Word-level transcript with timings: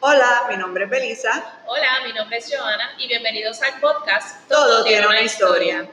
Hola, 0.00 0.46
mi 0.48 0.56
nombre 0.56 0.84
es 0.84 0.90
Belisa. 0.90 1.60
Hola, 1.66 2.06
mi 2.06 2.12
nombre 2.12 2.38
es 2.38 2.48
Joana 2.48 2.92
y 2.98 3.08
bienvenidos 3.08 3.60
al 3.62 3.80
podcast 3.80 4.48
Todo, 4.48 4.84
tiene 4.84 5.04
una 5.08 5.22
historia. 5.22 5.90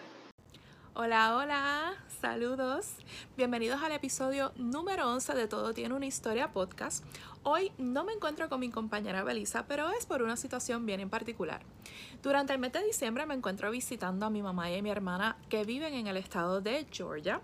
Hola, 0.93 1.35
hola, 1.35 1.93
saludos. 2.21 2.97
Bienvenidos 3.35 3.81
al 3.81 3.93
episodio 3.93 4.51
número 4.57 5.09
11 5.09 5.33
de 5.33 5.47
Todo 5.47 5.73
tiene 5.73 5.95
una 5.95 6.05
historia 6.05 6.49
podcast. 6.49 7.03
Hoy 7.41 7.71
no 7.79 8.03
me 8.03 8.13
encuentro 8.13 8.47
con 8.47 8.59
mi 8.59 8.69
compañera 8.69 9.23
Belisa, 9.23 9.65
pero 9.67 9.89
es 9.89 10.05
por 10.05 10.21
una 10.21 10.37
situación 10.37 10.85
bien 10.85 10.99
en 10.99 11.09
particular. 11.09 11.61
Durante 12.21 12.53
el 12.53 12.59
mes 12.59 12.73
de 12.73 12.83
diciembre 12.83 13.25
me 13.25 13.33
encuentro 13.33 13.71
visitando 13.71 14.27
a 14.27 14.29
mi 14.29 14.43
mamá 14.43 14.69
y 14.69 14.77
a 14.77 14.83
mi 14.83 14.91
hermana 14.91 15.35
que 15.49 15.63
viven 15.63 15.95
en 15.95 16.05
el 16.05 16.17
estado 16.17 16.61
de 16.61 16.85
Georgia. 16.91 17.41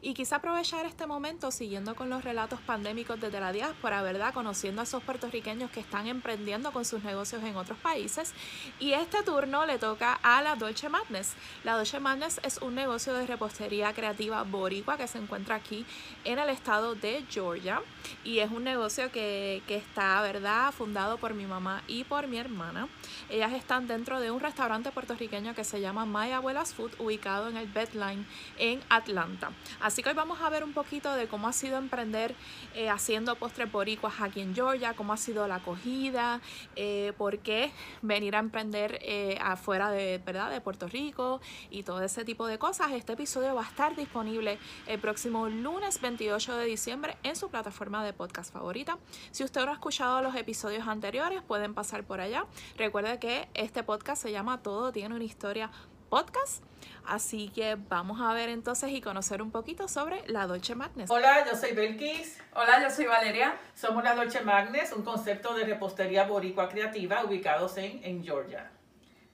Y 0.00 0.14
quise 0.14 0.34
aprovechar 0.34 0.86
este 0.86 1.06
momento 1.06 1.50
siguiendo 1.50 1.94
con 1.94 2.10
los 2.10 2.24
relatos 2.24 2.60
pandémicos 2.60 3.20
desde 3.20 3.40
la 3.40 3.52
diáspora, 3.52 4.02
¿verdad? 4.02 4.34
Conociendo 4.34 4.80
a 4.80 4.84
esos 4.84 5.02
puertorriqueños 5.02 5.70
que 5.70 5.80
están 5.80 6.06
emprendiendo 6.06 6.72
con 6.72 6.84
sus 6.84 7.02
negocios 7.02 7.42
en 7.42 7.56
otros 7.56 7.78
países. 7.78 8.32
Y 8.78 8.92
este 8.92 9.22
turno 9.22 9.66
le 9.66 9.78
toca 9.78 10.18
a 10.22 10.42
la 10.42 10.56
Dolce 10.56 10.88
Madness. 10.88 11.34
La 11.64 11.76
Dolce 11.76 12.00
Madness 12.00 12.40
es 12.42 12.58
un 12.58 12.74
negocio 12.74 13.14
de 13.14 13.26
repostería 13.26 13.92
creativa 13.92 14.42
boricua 14.42 14.96
que 14.96 15.06
se 15.06 15.18
encuentra 15.18 15.56
aquí 15.56 15.84
en 16.24 16.38
el 16.38 16.48
estado 16.48 16.94
de 16.94 17.24
Georgia. 17.30 17.80
Y 18.24 18.38
es 18.38 18.50
un 18.50 18.64
negocio 18.64 19.10
que, 19.12 19.62
que 19.66 19.76
está, 19.76 20.20
¿verdad? 20.22 20.72
Fundado 20.72 21.18
por 21.18 21.34
mi 21.34 21.46
mamá 21.46 21.82
y 21.86 22.04
por 22.04 22.26
mi 22.26 22.38
hermana. 22.38 22.88
Ellas 23.30 23.52
están 23.52 23.86
dentro 23.86 24.20
de 24.20 24.30
un 24.30 24.40
restaurante 24.40 24.90
puertorriqueño 24.90 25.54
que 25.54 25.64
se 25.64 25.80
llama 25.80 26.06
My 26.06 26.32
Abuela's 26.32 26.74
Food, 26.74 26.92
ubicado 26.98 27.48
en 27.48 27.56
el 27.56 27.66
Bedline 27.66 28.26
en 28.58 28.80
Atlanta. 28.88 29.50
Así 29.80 30.02
que 30.02 30.10
hoy 30.10 30.14
vamos 30.14 30.40
a 30.40 30.48
ver 30.48 30.64
un 30.64 30.72
poquito 30.72 31.12
de 31.14 31.28
cómo 31.28 31.48
ha 31.48 31.52
sido 31.52 31.78
emprender 31.78 32.34
eh, 32.74 32.88
haciendo 32.88 33.36
postres 33.36 33.70
boricuas 33.70 34.14
aquí 34.20 34.40
en 34.40 34.54
Georgia, 34.54 34.94
cómo 34.94 35.12
ha 35.12 35.16
sido 35.16 35.46
la 35.48 35.56
acogida, 35.56 36.40
eh, 36.76 37.12
por 37.16 37.38
qué 37.38 37.72
venir 38.00 38.36
a 38.36 38.38
emprender 38.38 38.98
eh, 39.02 39.38
afuera 39.40 39.90
de, 39.90 40.18
¿verdad? 40.24 40.50
de 40.50 40.60
Puerto 40.60 40.88
Rico 40.88 41.40
y 41.70 41.82
todo 41.82 42.02
ese 42.02 42.24
tipo 42.24 42.46
de 42.46 42.58
cosas. 42.58 42.92
Este 42.92 43.14
episodio 43.14 43.54
va 43.54 43.62
a 43.62 43.68
estar 43.68 43.96
disponible 43.96 44.58
el 44.86 44.98
próximo 44.98 45.48
lunes 45.48 46.00
28 46.00 46.56
de 46.56 46.64
diciembre 46.66 47.16
en 47.22 47.36
su 47.36 47.50
plataforma 47.50 48.04
de 48.04 48.12
podcast 48.12 48.52
favorita. 48.52 48.98
Si 49.30 49.44
usted 49.44 49.64
no 49.64 49.70
ha 49.70 49.74
escuchado 49.74 50.22
los 50.22 50.34
episodios 50.34 50.86
anteriores, 50.86 51.42
pueden 51.42 51.74
pasar 51.74 52.04
por 52.04 52.20
allá. 52.20 52.46
Recuerde 52.76 53.18
que 53.18 53.48
este 53.54 53.82
podcast 53.82 54.22
se 54.22 54.32
llama 54.32 54.62
Todo 54.62 54.92
tiene 54.92 55.14
una 55.14 55.24
historia 55.24 55.70
podcast. 56.12 56.62
Así 57.06 57.48
que 57.54 57.78
vamos 57.88 58.20
a 58.20 58.34
ver 58.34 58.50
entonces 58.50 58.90
y 58.90 59.00
conocer 59.00 59.40
un 59.40 59.50
poquito 59.50 59.88
sobre 59.88 60.22
la 60.28 60.46
Dolce 60.46 60.74
Madness. 60.74 61.10
Hola, 61.10 61.46
yo 61.50 61.56
soy 61.56 61.72
Belkis. 61.72 62.38
Hola, 62.52 62.82
yo 62.82 62.90
soy 62.90 63.06
Valeria. 63.06 63.56
Somos 63.74 64.04
la 64.04 64.14
Dolce 64.14 64.42
Madness, 64.42 64.92
un 64.92 65.04
concepto 65.04 65.54
de 65.54 65.64
repostería 65.64 66.24
boricua 66.24 66.68
creativa 66.68 67.24
ubicados 67.24 67.78
en, 67.78 68.04
en 68.04 68.22
Georgia. 68.22 68.70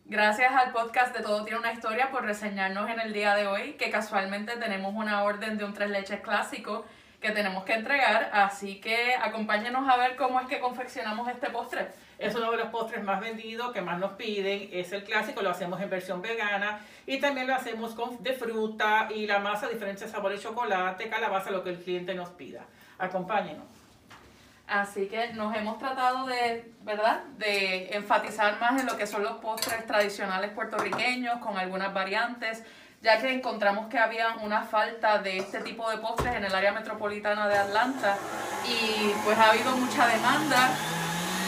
Gracias 0.05 0.53
al 0.55 0.71
podcast 0.71 1.17
de 1.17 1.25
Todo 1.25 1.43
Tiene 1.43 1.59
una 1.59 1.73
Historia 1.73 2.13
por 2.13 2.23
reseñarnos 2.23 2.89
en 2.89 3.01
el 3.01 3.13
día 3.13 3.35
de 3.35 3.49
hoy, 3.49 3.73
que 3.73 3.91
casualmente 3.91 4.57
tenemos 4.57 4.95
una 4.95 5.25
orden 5.25 5.59
de 5.59 5.65
un 5.65 5.75
tres 5.75 5.91
leches 5.91 6.21
clásico 6.21 6.85
que 7.21 7.33
tenemos 7.33 7.65
que 7.65 7.73
entregar, 7.73 8.31
así 8.33 8.81
que 8.81 9.17
acompáñenos 9.17 9.89
a 9.89 9.97
ver 9.97 10.15
cómo 10.15 10.41
es 10.41 10.47
que 10.47 10.61
confeccionamos 10.61 11.29
este 11.29 11.51
postre. 11.51 11.89
Es 12.19 12.35
uno 12.35 12.51
de 12.51 12.57
los 12.57 12.69
postres 12.69 13.05
más 13.05 13.21
vendidos, 13.21 13.73
que 13.73 13.81
más 13.81 13.99
nos 13.99 14.13
piden, 14.13 14.69
es 14.73 14.91
el 14.93 15.05
clásico, 15.05 15.41
lo 15.41 15.51
hacemos 15.51 15.81
en 15.81 15.89
versión 15.89 16.21
vegana 16.21 16.81
y 17.07 17.21
también 17.21 17.47
lo 17.47 17.55
hacemos 17.55 17.95
con, 17.95 18.21
de 18.23 18.33
fruta 18.33 19.09
y 19.15 19.27
la 19.27 19.39
masa, 19.39 19.69
diferentes 19.69 20.11
sabores, 20.11 20.43
chocolate, 20.43 21.09
calabaza, 21.09 21.53
lo 21.53 21.63
que 21.63 21.71
el 21.71 21.79
cliente 21.79 22.15
nos 22.15 22.31
pida. 22.31 22.67
Acompáñenos. 22.99 23.65
Así 24.67 25.07
que 25.07 25.33
nos 25.33 25.57
hemos 25.57 25.79
tratado 25.79 26.27
de, 26.27 26.73
¿verdad? 26.83 27.23
De 27.39 27.97
enfatizar 27.97 28.61
más 28.61 28.79
en 28.81 28.87
lo 28.87 28.99
que 28.99 29.07
son 29.07 29.23
los 29.23 29.39
postres 29.39 29.87
tradicionales 29.87 30.51
puertorriqueños 30.51 31.39
con 31.39 31.57
algunas 31.57 31.95
variantes, 31.95 32.65
ya 33.01 33.19
que 33.19 33.33
encontramos 33.33 33.89
que 33.89 33.99
había 33.99 34.35
una 34.43 34.63
falta 34.63 35.19
de 35.19 35.39
este 35.39 35.61
tipo 35.61 35.89
de 35.89 35.99
postres 35.99 36.35
en 36.35 36.45
el 36.45 36.55
área 36.55 36.73
metropolitana 36.73 37.49
de 37.49 37.57
Atlanta 37.57 38.19
y 38.67 39.13
pues 39.25 39.39
ha 39.39 39.51
habido 39.51 39.71
mucha 39.77 40.07
demanda 40.07 40.69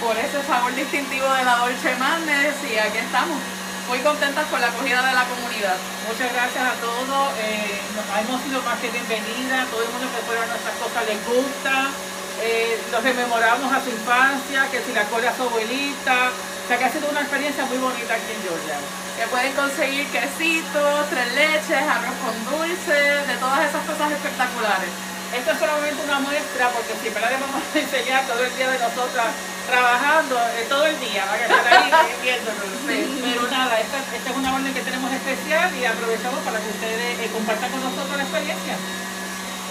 por 0.01 0.17
ese 0.17 0.41
sabor 0.49 0.75
distintivo 0.75 1.29
de 1.29 1.45
la 1.45 1.57
Dolce 1.61 1.95
Madness 1.97 2.57
y 2.65 2.79
aquí 2.79 2.99
estamos, 2.99 3.37
muy 3.87 4.01
contentas 4.01 4.49
con 4.49 4.61
la 4.61 4.69
acogida 4.73 5.05
de 5.05 5.13
la 5.13 5.29
comunidad. 5.29 5.77
Muchas 6.09 6.33
gracias 6.33 6.65
a 6.65 6.75
todos, 6.81 7.37
eh, 7.37 7.77
hemos 8.25 8.41
sido 8.41 8.63
más 8.65 8.81
que 8.81 8.89
bienvenidas, 8.89 9.69
todo 9.69 9.85
el 9.85 9.93
mundo 9.93 10.09
que 10.09 10.25
fuera 10.25 10.49
nuestras 10.49 10.77
cosas 10.81 11.05
les 11.05 11.21
gusta, 11.29 11.93
eh, 12.41 12.81
los 12.91 13.03
rememoramos 13.05 13.69
a 13.69 13.85
su 13.85 13.91
infancia, 13.93 14.73
que 14.73 14.81
si 14.81 14.97
la 14.97 15.05
cola 15.05 15.31
a 15.31 15.37
su 15.37 15.45
abuelita, 15.45 16.33
o 16.33 16.67
sea 16.67 16.79
que 16.81 16.85
ha 16.85 16.93
sido 16.93 17.11
una 17.13 17.21
experiencia 17.21 17.65
muy 17.69 17.77
bonita 17.77 18.17
aquí 18.17 18.33
en 18.33 18.41
Georgia. 18.41 18.81
Que 19.21 19.29
pueden 19.29 19.53
conseguir 19.53 20.09
quesitos, 20.09 21.11
tres 21.13 21.29
leches, 21.37 21.85
arroz 21.85 22.17
con 22.25 22.37
dulce, 22.49 22.97
de 23.29 23.37
todas 23.37 23.69
esas 23.69 23.85
cosas 23.85 24.17
espectaculares. 24.17 24.89
Esto 25.37 25.51
es 25.53 25.59
solamente 25.61 26.01
una 26.09 26.21
muestra 26.21 26.71
porque 26.73 26.97
siempre 27.05 27.21
la 27.21 27.37
vamos 27.37 27.61
a 27.61 27.79
enseñar 27.79 28.25
todo 28.25 28.43
el 28.43 28.57
día 28.57 28.71
de 28.71 28.79
nosotras 28.79 29.29
trabajando, 29.67 30.37
eh, 30.57 30.67
todo 30.69 30.87
el 30.87 30.99
día, 31.01 31.25
para 31.27 31.39
que 31.39 31.45
estar 31.45 31.67
ahí 31.67 31.91
viéndonos. 32.23 32.65
Pero 32.87 33.43
nada, 33.51 33.81
esta, 33.81 33.99
esta, 33.99 34.31
es 34.31 34.37
una 34.37 34.55
orden 34.55 34.75
que 34.75 34.83
tenemos 34.83 35.11
especial 35.13 35.75
y 35.77 35.85
aprovechamos 35.85 36.41
para 36.45 36.59
que 36.61 36.69
ustedes 36.69 37.19
eh, 37.21 37.31
compartan 37.33 37.71
con 37.71 37.81
nosotros 37.81 38.17
la 38.17 38.25
experiencia. 38.25 38.77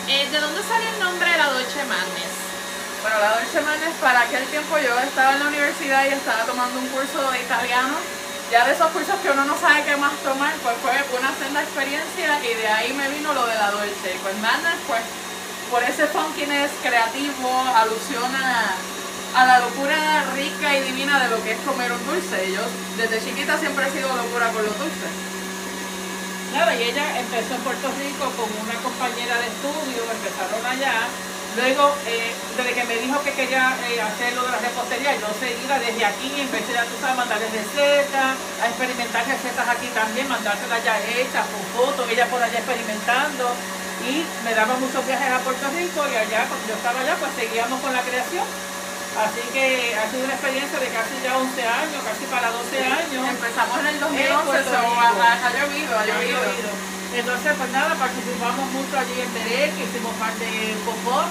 Eh, 0.07 0.27
¿De 0.31 0.39
dónde 0.39 0.61
sale 0.63 0.89
el 0.89 0.99
nombre 0.99 1.29
de 1.29 1.37
la 1.37 1.49
Dolce 1.53 1.83
Madness? 1.85 2.33
Bueno, 3.01 3.17
la 3.19 3.39
Dolce 3.39 3.61
Madness, 3.61 3.95
para 4.01 4.21
aquel 4.21 4.45
tiempo 4.47 4.77
yo 4.77 4.97
estaba 4.99 5.33
en 5.33 5.39
la 5.39 5.47
universidad 5.47 6.05
y 6.05 6.13
estaba 6.17 6.43
tomando 6.45 6.79
un 6.79 6.87
curso 6.89 7.31
de 7.31 7.39
italiano. 7.41 7.95
Ya 8.51 8.65
de 8.65 8.73
esos 8.73 8.89
cursos 8.89 9.13
que 9.21 9.29
uno 9.29 9.45
no 9.45 9.55
sabe 9.55 9.85
qué 9.85 9.95
más 9.95 10.11
tomar, 10.25 10.51
pues 10.65 10.75
fue 10.81 10.97
una 11.19 11.29
senda 11.37 11.61
experiencia 11.61 12.41
y 12.41 12.55
de 12.57 12.67
ahí 12.67 12.93
me 12.93 13.07
vino 13.09 13.31
lo 13.31 13.45
de 13.45 13.53
la 13.53 13.69
Dolce. 13.69 14.17
Pues 14.23 14.35
Madness, 14.41 14.81
pues 14.87 15.01
por 15.69 15.83
ese 15.83 16.07
funkiness 16.07 16.71
creativo, 16.81 17.63
alusiona 17.75 18.73
a 18.73 18.98
la 19.33 19.59
locura 19.59 20.25
rica 20.33 20.77
y 20.77 20.83
divina 20.83 21.19
de 21.19 21.29
lo 21.29 21.43
que 21.43 21.51
es 21.53 21.59
comer 21.61 21.91
un 21.91 22.05
dulce. 22.05 22.51
Yo 22.51 22.61
desde 22.97 23.23
chiquita 23.23 23.57
siempre 23.57 23.87
he 23.87 23.91
sido 23.91 24.09
locura 24.15 24.49
con 24.49 24.65
los 24.65 24.77
dulces. 24.77 25.13
Claro, 26.51 26.73
y 26.73 26.81
ella 26.81 27.19
empezó 27.19 27.53
en 27.55 27.61
Puerto 27.61 27.87
Rico 27.93 28.25
con 28.33 28.49
una 28.49 28.73
compañera 28.81 29.37
de 29.37 29.47
estudio, 29.53 30.01
empezaron 30.09 30.65
allá. 30.65 31.05
Luego, 31.57 31.93
eh, 32.05 32.33
desde 32.57 32.73
que 32.73 32.83
me 32.85 32.95
dijo 32.97 33.21
que 33.21 33.33
quería 33.33 33.73
eh, 33.89 34.01
hacer 34.01 34.33
lo 34.33 34.43
de 34.45 34.51
la 34.51 34.59
repostería, 34.59 35.13
yo 35.17 35.29
seguida 35.39 35.77
desde 35.77 36.05
aquí 36.05 36.29
empecé 36.37 36.77
a, 36.77 36.85
tú 36.85 36.93
sabes, 37.01 37.17
mandarles 37.17 37.51
recetas, 37.51 38.37
a 38.61 38.65
experimentar 38.69 39.25
recetas 39.25 39.67
aquí 39.67 39.87
también, 39.93 40.29
mandárselas 40.29 40.83
ya 40.83 40.97
hechas, 40.97 41.45
con 41.49 41.61
fotos, 41.73 42.09
ella 42.09 42.25
por 42.27 42.41
allá 42.41 42.59
experimentando 42.59 43.49
y 44.07 44.23
me 44.45 44.53
daba 44.55 44.77
muchos 44.77 45.05
viajes 45.05 45.29
a 45.31 45.39
Puerto 45.39 45.67
Rico 45.75 46.05
y 46.07 46.15
allá, 46.15 46.45
cuando 46.47 46.65
yo 46.67 46.75
estaba 46.75 46.99
allá, 47.01 47.15
pues 47.19 47.31
seguíamos 47.35 47.81
con 47.81 47.93
la 47.93 48.01
creación. 48.01 48.45
Así 49.17 49.41
que 49.51 49.95
ha 49.97 50.05
sido 50.11 50.23
una 50.23 50.37
experiencia 50.37 50.77
de 50.79 50.89
casi 50.93 51.17
ya 51.23 51.37
11 51.37 51.57
años, 51.65 51.99
casi 52.05 52.25
para 52.29 52.53
12 52.53 52.77
años. 52.77 53.21
Empezamos 53.25 53.75
en 53.81 53.87
el 53.87 53.97
2011, 53.99 54.63
so, 54.69 54.77
ha, 54.77 55.49
llovido, 55.49 55.91
ha 55.97 56.05
llovido. 56.05 56.39
Entonces, 57.09 57.51
pues 57.57 57.69
nada, 57.73 57.97
participamos 57.97 58.65
mucho 58.69 58.93
allí 58.93 59.17
en 59.17 59.31
Derek, 59.33 59.73
hicimos 59.81 60.13
parte 60.21 60.45
de 60.45 60.77
Popó. 60.85 61.25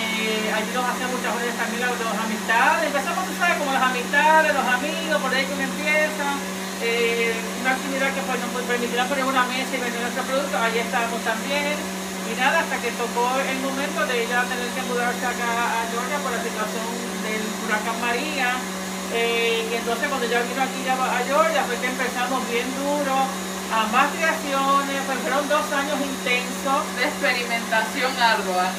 Eh, 0.00 0.48
allí 0.48 0.70
nos 0.72 0.86
hacían 0.88 1.12
muchas 1.12 1.34
veces 1.36 1.54
también 1.60 1.84
los 1.84 2.18
amistades. 2.24 2.88
Empezamos, 2.88 3.26
tú 3.28 3.34
sabes, 3.36 3.56
como 3.60 3.72
las 3.76 3.84
amistades, 3.84 4.54
los 4.56 4.64
amigos, 4.64 5.16
por 5.20 5.30
ahí 5.34 5.44
que 5.44 5.54
uno 5.54 5.66
empieza. 5.68 6.28
Eh, 6.80 7.36
una 7.60 7.76
actividad 7.76 8.08
que 8.16 8.24
pues, 8.24 8.40
nos 8.40 8.64
permitirá 8.64 9.04
poner 9.04 9.24
una 9.28 9.44
mesa 9.44 9.68
y 9.68 9.80
vender 9.84 10.00
nuestro 10.00 10.24
producto, 10.24 10.56
allí 10.56 10.78
estábamos 10.80 11.20
también 11.20 11.99
y 12.30 12.34
nada, 12.38 12.60
hasta 12.60 12.78
que 12.78 12.90
tocó 12.94 13.26
el 13.42 13.58
momento 13.58 14.06
de 14.06 14.24
ella 14.24 14.46
tener 14.46 14.70
que 14.70 14.82
mudarse 14.86 15.26
acá 15.26 15.50
a 15.50 15.80
Georgia 15.90 16.18
por 16.22 16.30
la 16.30 16.42
situación 16.42 16.86
del 17.26 17.42
huracán 17.66 17.98
María. 18.00 18.54
Eh, 19.10 19.66
y 19.66 19.74
entonces 19.74 20.06
cuando 20.06 20.26
ella 20.26 20.42
vino 20.46 20.62
aquí 20.62 20.80
ya 20.86 20.94
a 20.94 21.20
Georgia 21.26 21.64
fue 21.66 21.76
que 21.82 21.90
empezamos 21.90 22.38
bien 22.46 22.68
duro, 22.78 23.14
a 23.74 23.86
más 23.90 24.06
creaciones, 24.14 24.98
pues 25.06 25.18
fueron 25.26 25.48
dos 25.48 25.66
años 25.74 25.98
intensos. 25.98 26.80
De 26.94 27.04
experimentación 27.10 28.12
ardua. 28.14 28.70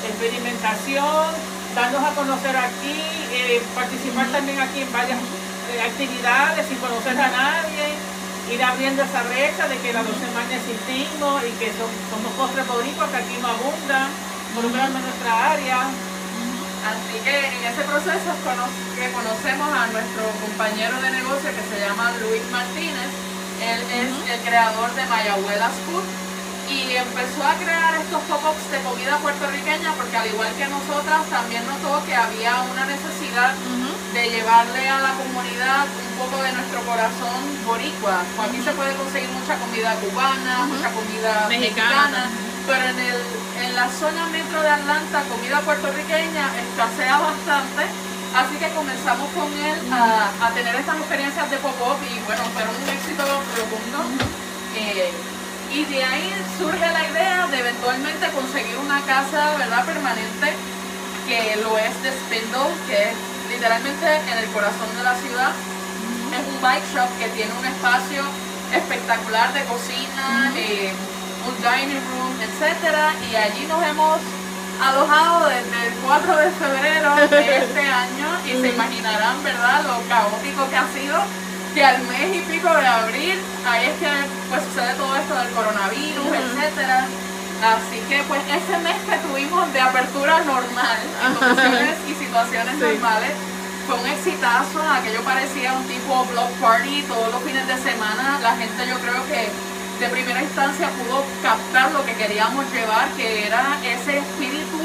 Experimentación, 0.00 1.28
darnos 1.76 2.02
a 2.04 2.10
conocer 2.16 2.56
aquí, 2.56 2.96
eh, 3.36 3.60
participar 3.74 4.26
también 4.32 4.60
aquí 4.60 4.80
en 4.80 4.92
varias 4.92 5.20
eh, 5.20 5.80
actividades 5.84 6.64
sin 6.66 6.78
conocer 6.78 7.20
a 7.20 7.28
nadie 7.28 8.09
ir 8.50 8.62
abriendo 8.62 9.02
esa 9.02 9.22
brecha 9.22 9.68
de 9.68 9.78
que 9.78 9.92
las 9.92 10.04
dos 10.06 10.16
semanas 10.18 10.50
existimos 10.50 11.42
y 11.46 11.52
que 11.62 11.70
son, 11.78 11.90
somos 12.10 12.32
postres 12.34 12.66
boricuas 12.66 13.10
que 13.10 13.16
aquí 13.22 13.36
no 13.40 13.48
abundan, 13.48 14.10
por 14.54 14.64
lo 14.64 14.70
menos 14.70 14.90
en 14.90 15.02
nuestra 15.06 15.32
área. 15.54 15.86
Así 16.80 17.14
que 17.22 17.36
en 17.36 17.62
ese 17.62 17.82
proceso 17.84 18.30
que 18.96 19.06
conocemos 19.12 19.68
a 19.68 19.86
nuestro 19.92 20.24
compañero 20.40 20.96
de 21.00 21.10
negocio 21.10 21.50
que 21.52 21.64
se 21.68 21.76
llama 21.78 22.10
Luis 22.24 22.42
Martínez. 22.50 23.10
Él 23.60 23.80
es 23.84 24.10
el 24.32 24.40
creador 24.40 24.88
de 24.96 25.04
Mayabuelas 25.04 25.76
Food 25.84 26.08
y 26.72 26.96
empezó 26.96 27.44
a 27.44 27.54
crear 27.60 27.94
estos 28.00 28.22
pop-ups 28.24 28.70
de 28.72 28.80
comida 28.80 29.18
puertorriqueña 29.18 29.92
porque 29.92 30.16
al 30.16 30.28
igual 30.32 30.48
que 30.56 30.66
nosotras 30.66 31.26
también 31.28 31.66
notó 31.66 32.00
que 32.06 32.14
había 32.14 32.62
una 32.72 32.86
necesidad 32.86 33.52
de 34.12 34.30
llevarle 34.30 34.88
a 34.88 34.98
la 35.00 35.12
comunidad 35.14 35.86
un 35.86 36.14
poco 36.18 36.42
de 36.42 36.52
nuestro 36.52 36.80
corazón 36.82 37.40
boricua. 37.64 38.22
Aquí 38.42 38.60
se 38.62 38.72
puede 38.72 38.94
conseguir 38.96 39.28
mucha 39.30 39.56
comida 39.56 39.94
cubana, 40.02 40.66
mucha 40.66 40.90
comida 40.90 41.46
Mexicana. 41.48 41.48
mexicana, 41.48 42.22
pero 42.66 42.82
en, 42.90 42.98
el, 42.98 43.18
en 43.64 43.76
la 43.76 43.88
zona 43.88 44.26
metro 44.26 44.62
de 44.62 44.68
Atlanta, 44.70 45.22
comida 45.30 45.60
puertorriqueña 45.60 46.44
escasea 46.58 47.18
bastante. 47.18 47.86
Así 48.34 48.54
que 48.56 48.68
comenzamos 48.74 49.28
con 49.34 49.50
él 49.52 49.78
a, 49.92 50.30
a 50.46 50.50
tener 50.54 50.74
estas 50.76 50.96
experiencias 50.98 51.50
de 51.50 51.56
pop-up 51.58 51.98
y 52.06 52.18
bueno, 52.26 52.42
fueron 52.54 52.74
un 52.74 52.88
éxito 52.88 53.22
rotundo. 53.26 53.98
Eh, 54.76 55.10
y 55.72 55.84
de 55.84 56.02
ahí 56.02 56.34
surge 56.58 56.78
la 56.78 57.08
idea 57.10 57.46
de 57.46 57.58
eventualmente 57.58 58.26
conseguir 58.30 58.76
una 58.78 59.00
casa 59.02 59.54
¿verdad? 59.56 59.84
permanente 59.84 60.54
que 61.26 61.56
lo 61.62 61.78
es 61.78 61.94
de 62.02 62.10
Spindle, 62.10 62.74
que 62.88 63.10
es 63.10 63.14
literalmente 63.60 64.08
en 64.32 64.38
el 64.38 64.48
corazón 64.56 64.88
de 64.96 65.04
la 65.04 65.14
ciudad. 65.20 65.52
Es 66.32 66.48
un 66.48 66.62
bike 66.62 66.88
shop 66.96 67.10
que 67.20 67.28
tiene 67.36 67.52
un 67.52 67.66
espacio 67.66 68.24
espectacular 68.72 69.52
de 69.52 69.60
cocina, 69.64 70.50
eh, 70.56 70.88
un 71.44 71.54
dining 71.60 72.00
room, 72.08 72.32
etcétera, 72.40 73.12
y 73.20 73.36
allí 73.36 73.66
nos 73.68 73.84
hemos 73.84 74.16
alojado 74.80 75.50
desde 75.50 75.88
el 75.88 75.92
4 75.92 76.36
de 76.36 76.50
febrero 76.56 77.16
de 77.28 77.58
este 77.68 77.80
año 77.84 78.28
y 78.48 78.52
se 78.62 78.68
imaginarán, 78.72 79.44
¿verdad?, 79.44 79.84
lo 79.84 80.08
caótico 80.08 80.64
que 80.70 80.76
ha 80.78 80.88
sido 80.96 81.20
que 81.74 81.84
al 81.84 82.00
mes 82.08 82.36
y 82.36 82.40
pico 82.40 82.72
de 82.72 82.86
abril, 82.86 83.36
ahí 83.68 83.92
es 83.92 83.96
que 84.00 84.08
pues 84.48 84.62
sucede 84.72 84.94
todo 84.94 85.14
esto 85.16 85.36
del 85.36 85.50
coronavirus, 85.52 86.32
etcétera. 86.32 87.04
Así 87.60 88.00
que 88.08 88.22
pues 88.24 88.40
ese 88.48 88.78
mes 88.78 88.96
que 89.04 89.16
tuvimos 89.28 89.70
de 89.72 89.80
apertura 89.80 90.40
normal, 90.44 90.98
en 91.26 91.34
condiciones 91.34 91.96
y 92.08 92.14
situaciones 92.14 92.74
normales, 92.78 93.32
fue 93.86 94.00
un 94.00 94.06
exitazo, 94.06 94.80
aquello 94.80 95.20
parecía 95.22 95.72
un 95.74 95.84
tipo 95.84 96.24
block 96.32 96.50
party 96.60 97.02
todos 97.02 97.32
los 97.32 97.42
fines 97.42 97.66
de 97.68 97.76
semana, 97.76 98.38
la 98.42 98.56
gente 98.56 98.86
yo 98.86 98.96
creo 99.00 99.20
que 99.26 99.50
de 100.00 100.08
primera 100.08 100.40
instancia 100.40 100.88
pudo 100.88 101.24
captar 101.42 101.92
lo 101.92 102.04
que 102.06 102.14
queríamos 102.14 102.64
llevar, 102.72 103.08
que 103.16 103.46
era 103.46 103.76
ese 103.84 104.18
espíritu, 104.18 104.80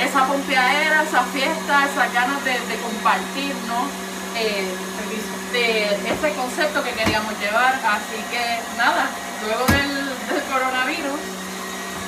esa 0.00 0.24
pompeadera, 0.24 1.02
esa 1.02 1.22
fiesta, 1.24 1.84
esas 1.84 2.12
ganas 2.14 2.42
de, 2.44 2.52
de 2.52 2.76
compartir, 2.80 3.54
¿no? 3.68 3.84
Eh, 4.36 4.72
de 5.52 5.94
ese 6.10 6.34
concepto 6.34 6.82
que 6.82 6.90
queríamos 6.92 7.32
llevar. 7.38 7.74
Así 7.74 8.18
que 8.30 8.58
nada, 8.76 9.06
luego 9.44 9.64
del, 9.66 10.08
del 10.26 10.42
coronavirus 10.50 11.20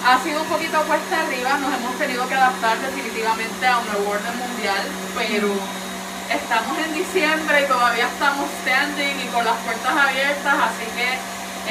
ha 0.06 0.22
sido 0.22 0.40
un 0.40 0.46
poquito 0.46 0.78
cuesta 0.86 1.18
arriba, 1.18 1.58
nos 1.58 1.74
hemos 1.74 1.98
tenido 1.98 2.28
que 2.28 2.34
adaptar 2.34 2.78
definitivamente 2.78 3.66
a 3.66 3.78
un 3.78 3.86
nuevo 3.90 4.14
orden 4.14 4.38
mundial, 4.38 4.86
pero 5.18 5.50
estamos 6.30 6.78
en 6.78 6.94
diciembre 6.94 7.62
y 7.62 7.66
todavía 7.66 8.06
estamos 8.06 8.46
standing 8.62 9.18
y 9.18 9.26
con 9.34 9.44
las 9.44 9.58
puertas 9.66 9.90
abiertas, 9.90 10.54
así 10.62 10.86
que 10.94 11.10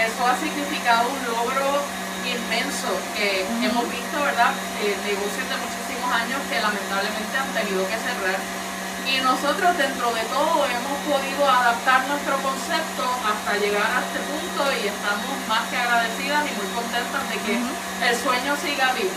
eso 0.03 0.19
ha 0.27 0.35
significado 0.35 1.07
un 1.07 1.19
logro 1.31 1.79
inmenso 2.27 2.91
que 3.15 3.47
hemos 3.63 3.87
visto, 3.87 4.19
¿verdad? 4.19 4.51
Eh, 4.83 4.99
negocios 5.07 5.47
de 5.47 5.55
muchísimos 5.55 6.11
años 6.11 6.39
que 6.51 6.59
lamentablemente 6.59 7.33
han 7.39 7.51
tenido 7.55 7.87
que 7.87 7.97
cerrar. 8.03 8.64
Y 9.05 9.21
nosotros 9.21 9.77
dentro 9.77 10.13
de 10.13 10.21
todo 10.33 10.65
hemos 10.65 10.97
podido 11.05 11.49
adaptar 11.49 12.07
nuestro 12.07 12.37
concepto 12.41 13.05
hasta 13.21 13.57
llegar 13.57 13.85
a 13.85 14.01
este 14.01 14.19
punto 14.25 14.71
y 14.81 14.87
estamos 14.87 15.33
más 15.47 15.61
que 15.69 15.77
agradecidas 15.77 16.43
y 16.49 16.51
muy 16.57 16.67
contentas 16.73 17.23
de 17.29 17.37
que 17.45 17.55
el 18.09 18.15
sueño 18.17 18.55
siga 18.57 18.93
vivo. 18.93 19.13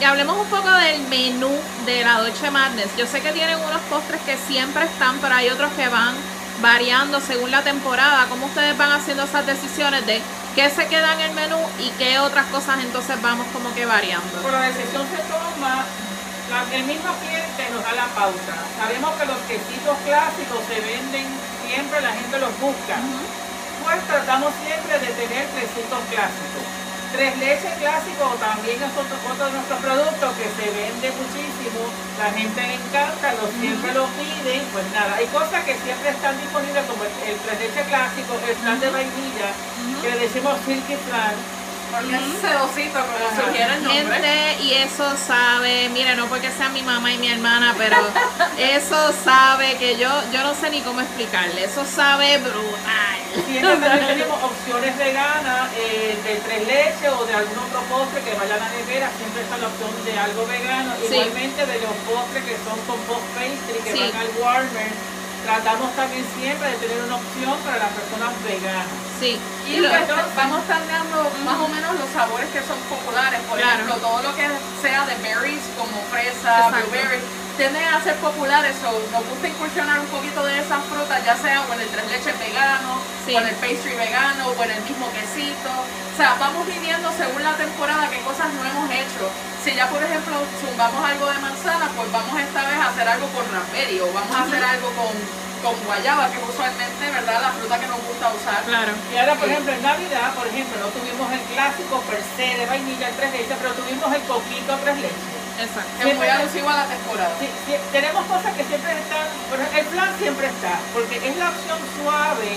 Y 0.00 0.04
hablemos 0.04 0.38
un 0.38 0.46
poco 0.46 0.70
del 0.70 1.02
menú 1.08 1.50
de 1.84 2.04
la 2.04 2.20
Dolce 2.20 2.50
Madness. 2.50 2.96
Yo 2.96 3.06
sé 3.06 3.20
que 3.20 3.32
tienen 3.32 3.58
unos 3.58 3.80
postres 3.82 4.20
que 4.22 4.36
siempre 4.36 4.84
están, 4.84 5.18
pero 5.18 5.34
hay 5.34 5.48
otros 5.48 5.72
que 5.72 5.88
van 5.88 6.14
variando 6.60 7.20
según 7.20 7.50
la 7.50 7.62
temporada. 7.62 8.26
¿Cómo 8.28 8.46
ustedes 8.46 8.76
van 8.76 8.92
haciendo 8.92 9.24
esas 9.24 9.46
decisiones 9.46 10.06
de 10.06 10.20
qué 10.54 10.70
se 10.70 10.86
queda 10.88 11.14
en 11.14 11.20
el 11.20 11.32
menú 11.32 11.58
y 11.78 11.90
qué 11.98 12.18
otras 12.18 12.46
cosas 12.46 12.78
entonces 12.82 13.20
vamos 13.20 13.46
como 13.52 13.74
que 13.74 13.86
variando? 13.86 14.42
Por 14.42 14.52
la 14.52 14.62
decisión 14.62 15.06
se 15.08 15.22
toma, 15.22 15.84
la- 16.50 16.66
el 16.76 16.84
mismo 16.84 17.10
cliente 17.22 17.62
nos 17.72 17.82
da 17.82 17.92
la 17.94 18.08
pauta. 18.14 18.54
Sabemos 18.78 19.10
que 19.16 19.24
los 19.26 19.40
quesitos 19.48 19.96
clásicos 20.04 20.60
se 20.68 20.78
venden 20.82 21.26
siempre, 21.66 22.00
la 22.00 22.12
gente 22.12 22.38
los 22.38 22.52
busca. 22.60 22.96
Pues 23.84 23.98
tratamos 24.06 24.52
siempre 24.66 24.98
de 24.98 25.10
tener 25.16 25.44
quesitos 25.56 26.00
clásicos. 26.10 26.64
Tres 27.10 27.34
leches 27.42 27.74
clásicos 27.82 28.38
también 28.38 28.78
es 28.78 28.92
otro, 28.94 29.16
otro 29.26 29.46
de 29.46 29.52
nuestros 29.58 29.80
productos 29.82 30.30
que 30.38 30.46
se 30.46 30.66
vende 30.70 31.10
muchísimo, 31.10 31.90
la 32.22 32.30
gente 32.30 32.60
le 32.62 32.74
encanta, 32.78 33.34
lo, 33.34 33.50
siempre 33.58 33.90
lo 33.98 34.06
piden, 34.14 34.62
pues 34.70 34.86
nada, 34.94 35.18
hay 35.18 35.26
cosas 35.34 35.58
que 35.66 35.74
siempre 35.82 36.10
están 36.14 36.38
disponibles 36.38 36.86
como 36.86 37.02
el, 37.02 37.10
el 37.26 37.36
tres 37.42 37.58
leche 37.66 37.82
clásico, 37.90 38.38
el 38.46 38.54
flan 38.62 38.78
de 38.78 38.90
vainilla, 38.94 39.48
que 39.98 40.06
le 40.06 40.18
decimos 40.22 40.54
silky 40.62 40.94
flan, 41.10 41.34
Porque 41.90 42.14
es 42.14 42.40
sedosito, 42.40 42.98
como 43.00 43.26
Ajá. 43.26 43.46
sugiere 43.46 43.74
el 43.74 43.82
nombre. 43.84 44.02
Gente, 44.14 44.62
y 44.62 44.74
eso 44.74 45.16
sabe, 45.16 45.88
mire, 45.90 46.14
no 46.16 46.26
porque 46.26 46.50
sea 46.50 46.68
mi 46.68 46.82
mamá 46.82 47.12
y 47.12 47.18
mi 47.18 47.28
hermana, 47.28 47.74
pero 47.76 47.96
eso 48.58 49.12
sabe 49.24 49.76
que 49.78 49.96
yo, 49.98 50.08
yo 50.32 50.42
no 50.42 50.54
sé 50.54 50.70
ni 50.70 50.80
cómo 50.82 51.00
explicarle, 51.00 51.64
eso 51.64 51.84
sabe 51.84 52.38
brutal. 52.38 53.18
También 53.62 54.06
tenemos 54.06 54.42
opciones 54.42 54.96
veganas 54.98 55.68
eh, 55.76 56.18
de 56.24 56.34
tres 56.36 56.66
leches 56.66 57.12
o 57.18 57.24
de 57.26 57.34
algún 57.34 57.58
otro 57.58 57.80
postre 57.88 58.22
que 58.22 58.34
vaya 58.34 58.54
a 58.54 58.58
la 58.58 58.68
nevera. 58.70 59.08
Siempre 59.18 59.42
está 59.42 59.56
la 59.58 59.68
opción 59.68 59.90
de 60.04 60.18
algo 60.18 60.46
vegano. 60.46 60.92
Sí. 60.98 61.14
Igualmente 61.14 61.64
de 61.66 61.78
los 61.78 61.94
postres 62.10 62.42
que 62.44 62.56
son 62.66 62.78
con 62.86 62.98
post 63.06 63.22
pastry 63.34 63.78
que 63.84 63.92
Sí. 63.92 64.00
van 64.00 64.16
al 64.20 64.30
warmer. 64.40 64.90
Tratamos 65.44 65.90
también 65.96 66.24
siempre 66.38 66.68
de 66.70 66.76
tener 66.76 67.02
una 67.04 67.16
opción 67.16 67.56
para 67.64 67.78
las 67.78 67.90
personas 67.96 68.30
veganas. 68.44 68.86
Sí, 69.18 69.38
Y 69.66 69.76
lo- 69.80 69.88
pues, 69.88 70.08
vamos 70.36 70.60
cambiando 70.68 71.30
más 71.44 71.58
o 71.60 71.68
menos 71.68 71.98
los 71.98 72.08
sabores 72.10 72.48
que 72.50 72.60
son 72.60 72.78
populares. 72.88 73.40
Por 73.48 73.58
Claro. 73.58 73.72
ejemplo, 73.82 73.96
todo 73.96 74.22
lo 74.22 74.34
que 74.36 74.46
sea 74.82 75.04
de 75.06 75.14
berries 75.16 75.62
como 75.76 75.96
fresa, 76.12 76.68
Exacto. 76.68 76.90
Tienden 77.60 77.84
a 77.92 78.00
ser 78.00 78.16
populares. 78.24 78.72
So, 78.80 78.88
nos 79.12 79.20
gusta 79.28 79.44
incursionar 79.52 80.00
un 80.00 80.08
poquito 80.08 80.40
de 80.48 80.64
esas 80.64 80.80
frutas, 80.88 81.20
ya 81.28 81.36
sea 81.36 81.60
o 81.60 81.68
en 81.76 81.80
el 81.84 81.88
tres 81.92 82.06
leches 82.08 82.32
vegano, 82.40 82.96
Sí. 83.28 83.36
o 83.36 83.38
en 83.40 83.48
el 83.52 83.56
pastry 83.60 83.92
vegano, 84.00 84.48
o 84.48 84.64
en 84.64 84.70
el 84.70 84.82
mismo 84.88 85.04
quesito. 85.12 85.68
O 85.68 86.16
sea, 86.16 86.40
vamos 86.40 86.64
viviendo 86.64 87.12
según 87.12 87.44
la 87.44 87.52
temporada 87.60 88.08
qué 88.08 88.16
cosas 88.24 88.48
no 88.56 88.64
hemos 88.64 88.88
hecho. 88.88 89.28
Si 89.60 89.76
ya, 89.76 89.84
por 89.92 90.00
ejemplo, 90.02 90.40
zumbamos 90.56 91.04
algo 91.04 91.26
de 91.28 91.36
manzana, 91.44 91.84
pues 91.92 92.08
vamos 92.08 92.32
esta 92.40 92.64
vez 92.64 92.78
a 92.80 92.88
hacer 92.88 93.06
algo 93.06 93.28
con 93.36 93.44
raspberry 93.52 94.00
o 94.00 94.08
vamos 94.08 94.32
a 94.32 94.40
hacer 94.48 94.64
algo 94.64 94.88
con, 94.96 95.12
con 95.60 95.76
guayaba, 95.84 96.32
que 96.32 96.40
es 96.40 96.48
usualmente, 96.48 97.02
¿verdad?, 97.12 97.44
la 97.44 97.52
fruta 97.60 97.76
que 97.76 97.88
nos 97.92 98.00
gusta 98.08 98.32
usar. 98.40 98.64
claro. 98.64 98.92
Y 99.12 99.20
ahora, 99.20 99.34
por 99.36 99.48
ejemplo, 99.52 99.68
en 99.76 99.82
Navidad, 99.84 100.32
por 100.32 100.46
ejemplo, 100.48 100.80
no 100.80 100.88
tuvimos 100.96 101.28
el 101.28 101.44
clásico 101.52 102.00
per 102.08 102.24
se 102.40 102.56
de 102.56 102.64
vainilla 102.64 103.12
en 103.12 103.16
tres 103.20 103.30
leches, 103.36 103.56
pero 103.60 103.76
tuvimos 103.76 104.08
el 104.16 104.22
coquito 104.24 104.72
tres 104.80 104.96
leches. 104.96 105.39
Exacto. 105.60 106.08
Es 106.08 106.16
muy 106.16 106.26
alusivo 106.28 106.68
a 106.70 106.76
la 106.76 106.86
temporada. 106.86 107.32
Sí, 107.38 107.48
sí, 107.66 107.74
tenemos 107.92 108.24
cosas 108.26 108.52
que 108.56 108.64
siempre 108.64 108.92
están, 108.96 109.26
ejemplo, 109.52 109.78
el 109.80 109.86
plan 109.92 110.10
siempre 110.18 110.46
está, 110.48 110.74
porque 110.94 111.16
es 111.20 111.36
la 111.36 111.48
opción 111.50 111.78
suave 112.00 112.52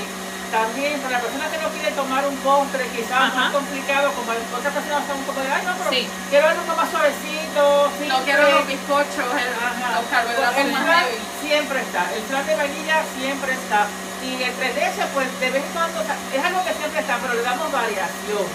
también 0.54 1.02
para 1.02 1.18
la 1.18 1.22
persona 1.26 1.50
que 1.50 1.58
no 1.58 1.68
quiere 1.74 1.90
tomar 1.98 2.22
un 2.30 2.38
postre 2.46 2.86
quizás 2.94 3.34
más 3.34 3.50
complicado, 3.52 4.14
como 4.14 4.30
otras 4.32 4.70
personas 4.74 5.02
son 5.10 5.18
como 5.26 5.42
de, 5.42 5.50
ay 5.52 5.66
no, 5.66 5.74
pero 5.82 5.90
Sí. 5.90 6.08
quiero 6.30 6.46
algo 6.48 6.62
más 6.78 6.90
suavecito, 6.94 7.62
No 7.90 7.98
simple". 7.98 8.22
quiero 8.24 8.44
los 8.62 8.68
bizcochos, 8.70 9.30
el- 9.34 9.58
los 9.98 10.06
carbohidratos 10.14 10.58
el 10.62 10.72
más 10.72 10.86
heavy. 10.86 11.18
siempre 11.42 11.78
está, 11.82 12.02
el 12.14 12.22
flan 12.30 12.46
de 12.46 12.56
vainilla 12.56 12.98
siempre 13.18 13.52
está. 13.54 13.88
Y 14.24 14.40
el 14.42 14.54
tres 14.56 14.76
leches, 14.78 15.06
pues 15.12 15.28
de 15.42 15.50
vez 15.52 15.64
en 15.66 15.72
cuando, 15.74 16.00
es 16.00 16.42
algo 16.46 16.64
que 16.64 16.74
siempre 16.80 17.02
está, 17.02 17.18
pero 17.18 17.34
le 17.34 17.42
damos 17.42 17.68
variación. 17.74 18.46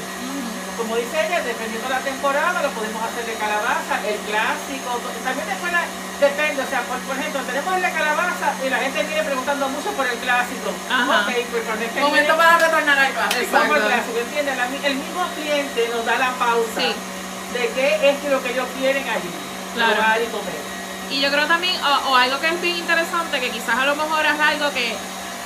Como 0.79 0.95
dice 0.97 1.27
ella, 1.27 1.43
dependiendo 1.43 1.89
de 1.91 1.95
la 1.95 2.01
temporada, 2.01 2.63
lo 2.63 2.71
podemos 2.71 3.03
hacer 3.03 3.27
de 3.27 3.35
calabaza, 3.35 3.78
el 4.09 4.19
clásico. 4.29 4.91
También 5.25 5.47
después 5.49 5.73
la- 5.73 5.87
depende, 6.19 6.63
o 6.63 6.67
sea, 6.67 6.83
por, 6.83 6.99
por 7.07 7.15
ejemplo, 7.17 7.41
tenemos 7.47 7.71
el 7.77 7.83
de 7.83 7.93
calabaza 7.93 8.49
y 8.65 8.69
la 8.71 8.79
gente 8.79 9.05
viene 9.05 9.23
preguntando 9.23 9.69
mucho 9.69 9.91
por 9.93 10.07
el 10.07 10.19
clásico. 10.19 10.71
Ajá. 10.91 11.27
Pues 11.31 11.63
cuando 11.65 11.85
es 11.85 11.93
que 11.93 12.01
Momento 12.01 12.35
viene- 12.35 12.43
para 12.43 12.59
retornar 12.59 12.99
al 12.99 13.13
clásico. 13.13 13.41
Exacto. 13.43 13.75
clásico. 13.87 14.19
La 14.59 14.89
el 14.89 14.95
mismo 14.97 15.23
cliente 15.37 15.81
nos 15.95 16.05
da 16.05 16.19
la 16.19 16.31
pausa 16.35 16.81
Sí. 16.81 16.91
de 17.55 17.63
qué 17.77 17.87
es 18.11 18.17
lo 18.31 18.43
que 18.43 18.51
ellos 18.53 18.67
quieren 18.79 19.09
allí. 19.09 19.31
Claro. 19.75 19.95
y 20.25 20.27
comer. 20.33 20.59
Y 21.11 21.21
yo 21.21 21.31
creo 21.31 21.47
también, 21.47 21.77
o, 21.85 22.11
o 22.11 22.17
algo 22.17 22.41
que 22.41 22.49
es 22.49 22.61
bien 22.61 22.77
interesante, 22.77 23.39
que 23.41 23.51
quizás 23.51 23.77
a 23.79 23.87
lo 23.87 23.95
mejor 23.95 24.25
es 24.27 24.41
algo 24.41 24.71
que 24.73 24.97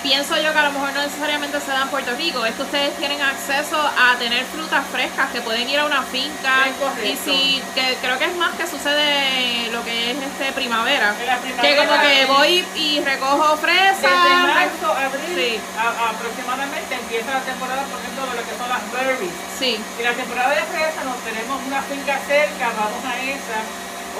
pienso 0.02 0.36
yo 0.36 0.52
que 0.52 0.58
a 0.58 0.64
lo 0.64 0.72
mejor 0.72 0.92
no 0.92 1.02
necesariamente 1.02 1.60
se 1.60 1.70
da 1.70 1.82
en 1.82 1.88
Puerto 1.88 2.10
Rico, 2.16 2.44
es 2.44 2.54
que 2.54 2.62
ustedes 2.62 2.96
tienen 2.96 3.20
acceso 3.22 3.76
a 3.78 4.16
tener 4.18 4.44
frutas 4.46 4.84
frescas, 4.90 5.30
que 5.30 5.40
pueden 5.40 5.68
ir 5.68 5.78
a 5.78 5.84
una 5.86 6.02
finca. 6.02 6.68
Y 7.04 7.16
si, 7.16 7.62
que 7.74 7.96
creo 8.02 8.18
que 8.18 8.24
es 8.26 8.36
más 8.36 8.52
que 8.56 8.66
sucede 8.66 9.68
lo 9.72 9.84
que 9.84 10.10
es 10.12 10.16
este 10.18 10.52
primavera. 10.52 11.14
Que 11.60 11.76
como 11.76 12.00
que 12.00 12.26
voy 12.26 12.64
y 12.76 13.00
recojo 13.00 13.56
fresa. 13.56 14.08
Desde 14.10 14.36
marzo, 14.42 14.92
abril, 14.92 15.34
Sí. 15.36 15.60
a- 15.78 16.10
aproximadamente 16.10 16.94
empieza 16.94 17.30
la 17.34 17.40
temporada, 17.40 17.82
por 17.84 18.00
ejemplo, 18.00 18.26
de 18.26 18.34
lo 18.40 18.42
que 18.48 18.54
son 18.58 18.68
las 18.68 18.82
berries. 18.92 19.32
Sí, 19.58 19.78
Y 19.98 20.02
la 20.02 20.12
temporada 20.12 20.50
de 20.50 20.62
fresa, 20.62 21.04
nos 21.04 21.18
tenemos 21.24 21.60
una 21.66 21.80
finca 21.82 22.18
cerca, 22.26 22.66
vamos 22.76 23.04
a 23.06 23.16
esa. 23.22 23.58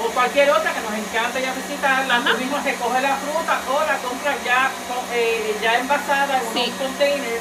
O 0.01 0.09
cualquier 0.11 0.49
otra 0.51 0.73
que 0.73 0.81
nos 0.81 0.93
encanta 0.93 1.39
ya 1.39 1.53
visitarla, 1.53 2.21
tú 2.25 2.37
mismo 2.37 2.57
recoges 2.63 3.01
la 3.03 3.15
fruta 3.17 3.61
o 3.69 3.79
la 3.85 3.97
compras 3.99 4.35
ya, 4.45 4.71
eh, 5.13 5.55
ya 5.61 5.77
envasada 5.79 6.41
en 6.41 6.53
Sí. 6.53 6.71
un 6.71 6.77
container 6.77 7.39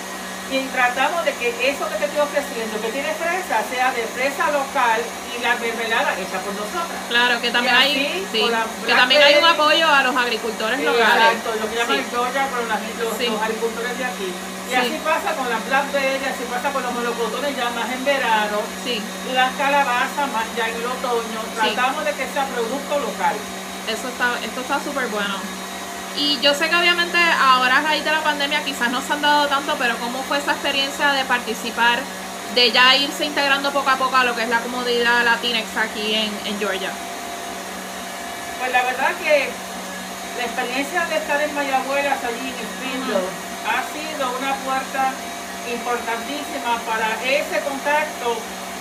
y 0.53 0.59
tratamos 0.69 1.25
de 1.25 1.33
que 1.35 1.49
eso 1.71 1.89
que 1.89 1.95
te 1.97 2.05
estoy 2.05 2.21
ofreciendo, 2.21 2.79
que 2.83 2.91
tiene 2.93 3.09
fresa, 3.15 3.63
sea 3.73 3.91
de 3.93 4.03
fresa 4.05 4.51
local 4.51 5.01
y 5.33 5.41
la 5.43 5.55
mermelada 5.57 6.13
hecha 6.21 6.39
por 6.45 6.53
nosotras. 6.53 6.99
Claro, 7.09 7.41
que 7.41 7.51
también 7.51 7.75
hay, 7.75 8.27
sí, 8.31 8.45
que 8.87 8.93
también 8.95 9.23
hay 9.23 9.37
un 9.37 9.45
apoyo 9.47 9.89
a 9.89 10.03
los 10.03 10.15
agricultores 10.15 10.79
locales. 10.81 11.09
Exacto, 11.41 11.55
lo 11.59 11.71
que 11.71 11.77
llaman 11.77 11.97
Sí. 11.97 12.05
el 12.05 12.11
Georgia, 12.11 12.49
pero 12.53 12.69
la 12.69 12.77
gente, 12.77 13.03
los, 13.05 13.17
Sí. 13.17 13.27
los 13.33 13.41
agricultores 13.43 13.97
de 13.99 14.05
aquí. 14.05 14.29
Y 14.73 14.75
Sí. 14.75 14.81
así 14.81 14.99
pasa 15.05 15.37
con 15.37 15.45
las 15.51 15.61
blackberry, 15.69 16.25
así 16.25 16.45
pasa 16.49 16.73
con 16.73 16.83
los 16.83 16.93
melocotones 16.95 17.55
ya 17.55 17.69
más 17.77 17.91
en 17.93 18.03
verano, 18.07 18.57
Sí, 18.83 19.03
las 19.35 19.53
calabazas 19.61 20.27
más 20.33 20.45
ya 20.57 20.69
en 20.69 20.77
el 20.77 20.87
otoño. 20.87 21.41
Tratamos 21.55 22.05
de 22.07 22.13
que 22.13 22.27
sea 22.33 22.47
producto 22.47 22.99
local. 22.99 23.37
eso 23.87 24.09
está, 24.09 24.33
esto 24.43 24.61
está 24.63 24.81
súper 24.81 25.09
bueno. 25.09 25.35
Y 26.17 26.39
yo 26.41 26.55
sé 26.55 26.71
que 26.71 26.77
obviamente 26.77 27.19
ahora 27.19 27.79
a 27.79 27.83
raíz 27.83 28.05
de 28.05 28.13
la 28.13 28.21
pandemia 28.23 28.63
quizás 28.65 28.91
no 28.91 29.03
se 29.03 29.13
han 29.13 29.21
dado 29.21 29.47
tanto, 29.49 29.77
pero 29.79 29.97
¿cómo 29.99 30.23
fue 30.23 30.39
esa 30.39 30.53
experiencia 30.53 31.13
de 31.13 31.25
participar, 31.27 31.99
de 32.55 32.71
ya 32.71 32.95
irse 32.97 33.25
integrando 33.27 33.73
poco 33.73 33.91
a 33.91 33.97
poco 33.97 34.17
a 34.17 34.25
lo 34.25 34.35
que 34.35 34.43
es 34.45 34.49
la 34.49 34.61
comunidad 34.61 35.25
Latinx 35.25 35.77
aquí 35.77 36.15
en, 36.15 36.31
en 36.47 36.59
Georgia? 36.59 36.91
Pues 38.61 38.73
la 38.73 38.83
verdad 38.85 39.11
que 39.23 39.51
la 40.39 40.45
experiencia 40.45 41.05
de 41.07 41.17
estar 41.17 41.41
en 41.43 41.55
Mayagüelas 41.55 42.19
allí 42.25 42.49
en 42.49 42.55
Springfield 42.55 43.52
ha 43.67 43.81
sido 43.93 44.39
una 44.39 44.55
puerta 44.65 45.13
importantísima 45.73 46.79
para 46.87 47.09
ese 47.25 47.61
contacto 47.61 48.37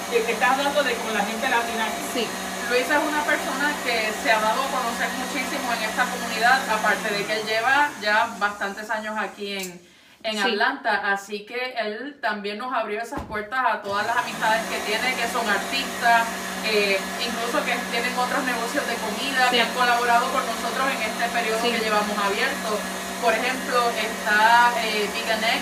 que, 0.10 0.24
que 0.24 0.32
estás 0.34 0.58
dando 0.58 0.84
de 0.84 0.94
con 0.96 1.14
la 1.14 1.24
gente 1.24 1.48
latina. 1.50 1.86
Sí, 2.14 2.28
Luisa 2.70 2.98
es 3.00 3.04
una 3.08 3.22
persona 3.24 3.72
que 3.84 4.12
se 4.24 4.32
ha 4.32 4.40
dado 4.40 4.62
a 4.64 4.68
conocer 4.68 5.10
muchísimo 5.18 5.72
en 5.74 5.84
esta 5.84 6.06
comunidad, 6.06 6.60
aparte 6.70 7.14
de 7.14 7.26
que 7.26 7.34
él 7.34 7.46
lleva 7.46 7.90
ya 8.02 8.28
bastantes 8.40 8.90
años 8.90 9.16
aquí 9.18 9.54
en, 9.58 9.82
en 10.24 10.34
Sí. 10.34 10.40
Atlanta, 10.40 11.12
así 11.14 11.46
que 11.46 11.74
él 11.80 12.18
también 12.22 12.58
nos 12.58 12.74
abrió 12.74 13.02
esas 13.02 13.22
puertas 13.22 13.60
a 13.66 13.82
todas 13.82 14.06
las 14.06 14.18
amistades 14.18 14.62
que 14.70 14.78
tiene, 14.90 15.16
que 15.16 15.28
son 15.30 15.48
artistas, 15.50 16.24
eh, 16.66 17.00
incluso 17.26 17.64
que 17.66 17.74
tienen 17.92 18.18
otros 18.18 18.44
negocios 18.44 18.86
de 18.88 18.96
comida, 18.96 19.50
Sí. 19.50 19.56
que 19.56 19.62
han 19.62 19.74
colaborado 19.74 20.26
con 20.32 20.46
nosotros 20.46 20.86
en 20.96 21.02
este 21.02 21.26
periodo 21.30 21.60
Sí. 21.64 21.72
que 21.72 21.80
llevamos 21.80 22.18
abierto. 22.18 22.80
Por 23.22 23.34
ejemplo, 23.34 23.78
está 24.01 24.74
eh, 24.82 25.06
Vegan 25.13 25.44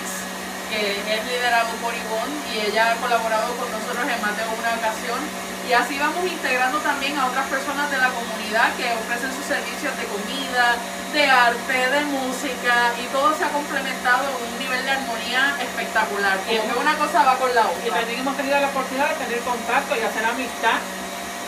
que 0.72 0.96
es 0.96 1.20
liderado 1.28 1.68
por 1.84 1.92
Ivonne 1.92 2.32
y 2.48 2.72
ella 2.72 2.92
ha 2.92 2.96
colaborado 2.96 3.52
con 3.60 3.68
nosotros 3.70 4.00
en 4.00 4.16
más 4.24 4.32
de 4.32 4.44
una 4.48 4.72
ocasión. 4.80 5.20
Y 5.68 5.72
así 5.76 5.98
vamos 5.98 6.24
integrando 6.24 6.78
también 6.80 7.18
a 7.18 7.26
otras 7.26 7.46
personas 7.52 7.90
de 7.90 7.98
la 7.98 8.08
comunidad 8.16 8.72
que 8.80 8.88
ofrecen 8.96 9.28
sus 9.36 9.44
servicios 9.44 9.92
de 9.92 10.08
comida, 10.08 10.80
de 11.12 11.24
arte, 11.28 11.78
de 11.90 12.00
música 12.08 12.96
y 12.96 13.04
todo 13.12 13.36
se 13.36 13.44
ha 13.44 13.52
complementado 13.52 14.24
en 14.24 14.40
un 14.40 14.58
nivel 14.58 14.80
de 14.80 14.90
armonía 14.90 15.54
espectacular. 15.60 16.40
Como 16.48 16.64
que 16.64 16.78
una 16.80 16.96
cosa 16.96 17.22
va 17.28 17.36
con 17.36 17.54
la 17.54 17.68
Y 17.76 17.86
otra. 17.86 18.00
también 18.00 18.20
hemos 18.24 18.36
tenido 18.40 18.56
la 18.58 18.72
oportunidad 18.72 19.10
de 19.12 19.20
tener 19.26 19.40
contacto 19.44 19.94
y 19.94 20.00
hacer 20.00 20.24
amistad 20.24 20.80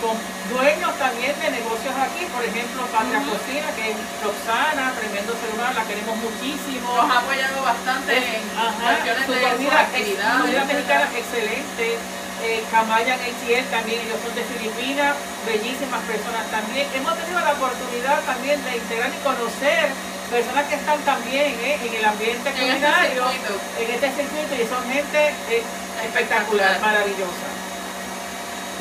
con 0.02 0.18
dueños 0.50 0.90
también 0.98 1.30
de 1.38 1.48
negocios 1.54 1.94
aquí, 1.94 2.26
por 2.34 2.42
ejemplo, 2.42 2.82
Patria 2.90 3.22
Cocina, 3.22 3.70
que 3.78 3.94
es 3.94 3.96
Roxana, 4.18 4.90
tremendo 4.98 5.30
ser 5.38 5.48
humano, 5.54 5.72
la 5.78 5.84
queremos 5.86 6.16
muchísimo. 6.18 6.90
Nos 6.90 7.06
ha 7.06 7.18
apoyado 7.22 7.62
bastante 7.62 8.12
en 8.18 8.42
Ajá, 8.58 8.82
cuestiones 8.82 9.24
su 9.26 9.32
de 9.32 9.40
sus 9.40 9.50
comida, 9.54 9.78
ex- 9.78 9.86
actividades. 9.86 10.40
comida 10.42 10.62
mexicana 10.66 11.06
excelente. 11.14 11.86
Eh, 12.42 12.58
Kamayan 12.74 13.20
ATL 13.22 13.62
también, 13.70 14.02
ellos 14.02 14.18
son 14.18 14.34
de 14.34 14.42
Filipinas, 14.42 15.14
bellísimas 15.46 16.02
personas 16.10 16.42
también. 16.50 16.90
Hemos 16.90 17.14
tenido 17.14 17.38
la 17.38 17.54
oportunidad 17.54 18.18
también 18.26 18.58
de 18.66 18.76
integrar 18.82 19.10
y 19.14 19.18
conocer 19.22 19.86
personas 20.26 20.66
que 20.66 20.74
están 20.74 20.98
también 21.06 21.54
eh, 21.62 21.78
en 21.86 21.92
el 21.94 22.04
ambiente 22.04 22.50
En 22.50 22.66
este 22.74 22.90
circuito. 23.14 23.52
en 23.78 23.88
este 23.94 24.08
circuito, 24.18 24.52
y 24.58 24.66
son 24.66 24.82
gente 24.90 25.20
eh, 25.54 25.62
espectacular, 26.02 26.80
maravillosa. 26.80 27.46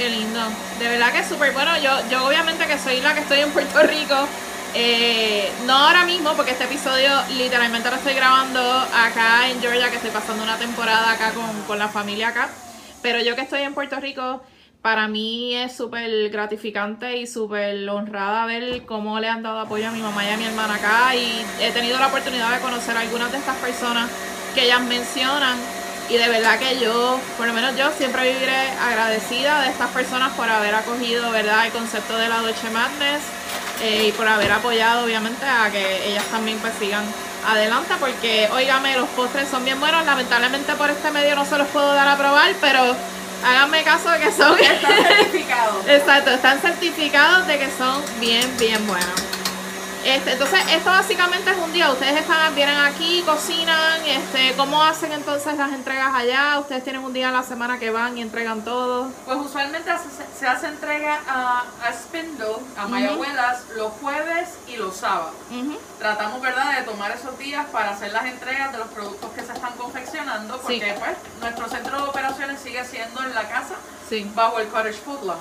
Qué 0.01 0.09
lindo. 0.09 0.39
De 0.79 0.87
verdad 0.87 1.11
que 1.11 1.19
es 1.19 1.27
súper 1.27 1.51
bueno. 1.51 1.77
Yo, 1.77 1.91
yo 2.09 2.25
obviamente 2.25 2.65
que 2.65 2.79
soy 2.79 3.01
la 3.01 3.13
que 3.13 3.19
estoy 3.19 3.41
en 3.41 3.51
Puerto 3.51 3.83
Rico. 3.83 4.15
eh, 4.73 5.47
no 5.67 5.73
ahora 5.73 6.05
mismo, 6.05 6.33
porque 6.33 6.53
este 6.53 6.63
episodio 6.63 7.11
literalmente 7.37 7.87
lo 7.87 7.97
estoy 7.97 8.15
grabando 8.15 8.59
acá 8.95 9.47
en 9.47 9.61
Georgia, 9.61 9.91
que 9.91 9.97
estoy 9.97 10.09
pasando 10.09 10.41
una 10.41 10.57
temporada 10.57 11.11
acá 11.11 11.33
con, 11.33 11.45
con 11.67 11.77
la 11.77 11.87
familia 11.87 12.29
acá. 12.29 12.49
Pero 13.03 13.19
yo 13.19 13.35
que 13.35 13.41
estoy 13.41 13.61
en 13.61 13.75
Puerto 13.75 13.99
Rico, 13.99 14.41
para 14.81 15.07
mí 15.07 15.55
es 15.55 15.77
súper 15.77 16.31
gratificante 16.31 17.17
y 17.17 17.27
súper 17.27 17.87
honrada 17.87 18.47
ver 18.47 18.83
cómo 18.87 19.19
le 19.19 19.29
han 19.29 19.43
dado 19.43 19.59
apoyo 19.59 19.87
a 19.87 19.91
mi 19.91 20.01
mamá 20.01 20.25
y 20.25 20.29
a 20.31 20.37
mi 20.37 20.45
hermana 20.45 20.77
acá. 20.77 21.15
Y 21.15 21.45
he 21.59 21.69
tenido 21.69 21.99
la 21.99 22.07
oportunidad 22.07 22.51
de 22.51 22.59
conocer 22.59 22.97
a 22.97 23.01
algunas 23.01 23.31
de 23.31 23.37
estas 23.37 23.57
personas 23.57 24.09
que 24.55 24.63
ellas 24.63 24.81
mencionan. 24.81 25.59
Y 26.11 26.17
de 26.17 26.27
verdad 26.27 26.59
que 26.59 26.77
yo, 26.77 27.17
por 27.37 27.47
lo 27.47 27.53
menos 27.53 27.73
yo, 27.77 27.89
siempre 27.97 28.33
viviré 28.33 28.69
agradecida 28.85 29.61
de 29.61 29.69
estas 29.69 29.89
personas 29.91 30.33
por 30.33 30.49
haber 30.49 30.75
acogido, 30.75 31.31
¿verdad?, 31.31 31.67
el 31.67 31.71
concepto 31.71 32.17
de 32.17 32.27
la 32.27 32.41
Dolce 32.41 32.69
Madness 32.69 33.21
eh, 33.81 34.07
y 34.09 34.11
por 34.11 34.27
haber 34.27 34.51
apoyado, 34.51 35.05
obviamente, 35.05 35.45
a 35.45 35.71
que 35.71 36.09
ellas 36.09 36.25
también 36.25 36.59
pues 36.59 36.73
sigan 36.77 37.05
adelante, 37.47 37.93
porque, 38.01 38.49
óigame, 38.51 38.97
los 38.97 39.07
postres 39.11 39.47
son 39.47 39.63
bien 39.63 39.79
buenos. 39.79 40.05
Lamentablemente 40.05 40.73
por 40.73 40.89
este 40.89 41.11
medio 41.11 41.33
no 41.33 41.45
se 41.45 41.57
los 41.57 41.67
puedo 41.69 41.93
dar 41.93 42.09
a 42.09 42.17
probar, 42.17 42.55
pero 42.59 42.93
háganme 43.45 43.81
caso 43.83 44.09
de 44.09 44.19
que 44.19 44.33
son... 44.33 44.59
Está 44.59 44.89
certificado. 44.89 45.81
Exacto, 45.87 46.31
están 46.31 46.59
certificados 46.59 47.47
de 47.47 47.57
que 47.57 47.69
son 47.77 48.03
bien, 48.19 48.51
bien 48.57 48.85
buenos. 48.85 49.30
Este, 50.03 50.31
entonces, 50.31 50.59
esto 50.71 50.89
básicamente 50.89 51.51
es 51.51 51.57
un 51.57 51.71
día. 51.73 51.91
Ustedes 51.91 52.19
están, 52.21 52.55
vienen 52.55 52.77
aquí, 52.77 53.21
cocinan, 53.23 54.03
este, 54.05 54.53
¿cómo 54.57 54.81
hacen 54.81 55.11
entonces 55.11 55.55
las 55.57 55.71
entregas 55.71 56.13
allá? 56.15 56.57
Ustedes 56.59 56.83
tienen 56.83 57.03
un 57.03 57.13
día 57.13 57.29
a 57.29 57.31
la 57.31 57.43
semana 57.43 57.77
que 57.77 57.91
van 57.91 58.17
y 58.17 58.21
entregan 58.23 58.63
todo. 58.63 59.09
Pues 59.25 59.37
usualmente 59.37 59.91
se 60.39 60.47
hace 60.47 60.67
entrega 60.67 61.19
a, 61.27 61.59
a 61.83 61.93
Spindle, 61.93 62.47
a 62.77 62.87
Mayagüelas, 62.87 63.65
los 63.75 63.91
jueves 64.01 64.49
y 64.67 64.77
los 64.77 64.95
sábados. 64.97 65.33
Tratamos, 65.99 66.41
¿verdad?, 66.41 66.77
de 66.79 66.83
tomar 66.83 67.11
esos 67.11 67.37
días 67.37 67.67
para 67.71 67.91
hacer 67.91 68.11
las 68.11 68.25
entregas 68.25 68.71
de 68.71 68.79
los 68.79 68.87
productos 68.87 69.29
que 69.33 69.41
se 69.43 69.53
están 69.53 69.73
confeccionando, 69.73 70.57
porque 70.57 70.79
Sí. 70.79 70.99
pues 70.99 71.11
nuestro 71.41 71.69
centro 71.69 71.97
de 72.01 72.03
operaciones 72.09 72.59
sigue 72.59 72.83
siendo 72.85 73.21
en 73.21 73.35
la 73.35 73.47
casa, 73.47 73.75
Sí, 74.09 74.29
bajo 74.33 74.59
el 74.59 74.67
Cottage 74.67 74.93
Food 75.05 75.23
Lab. 75.25 75.37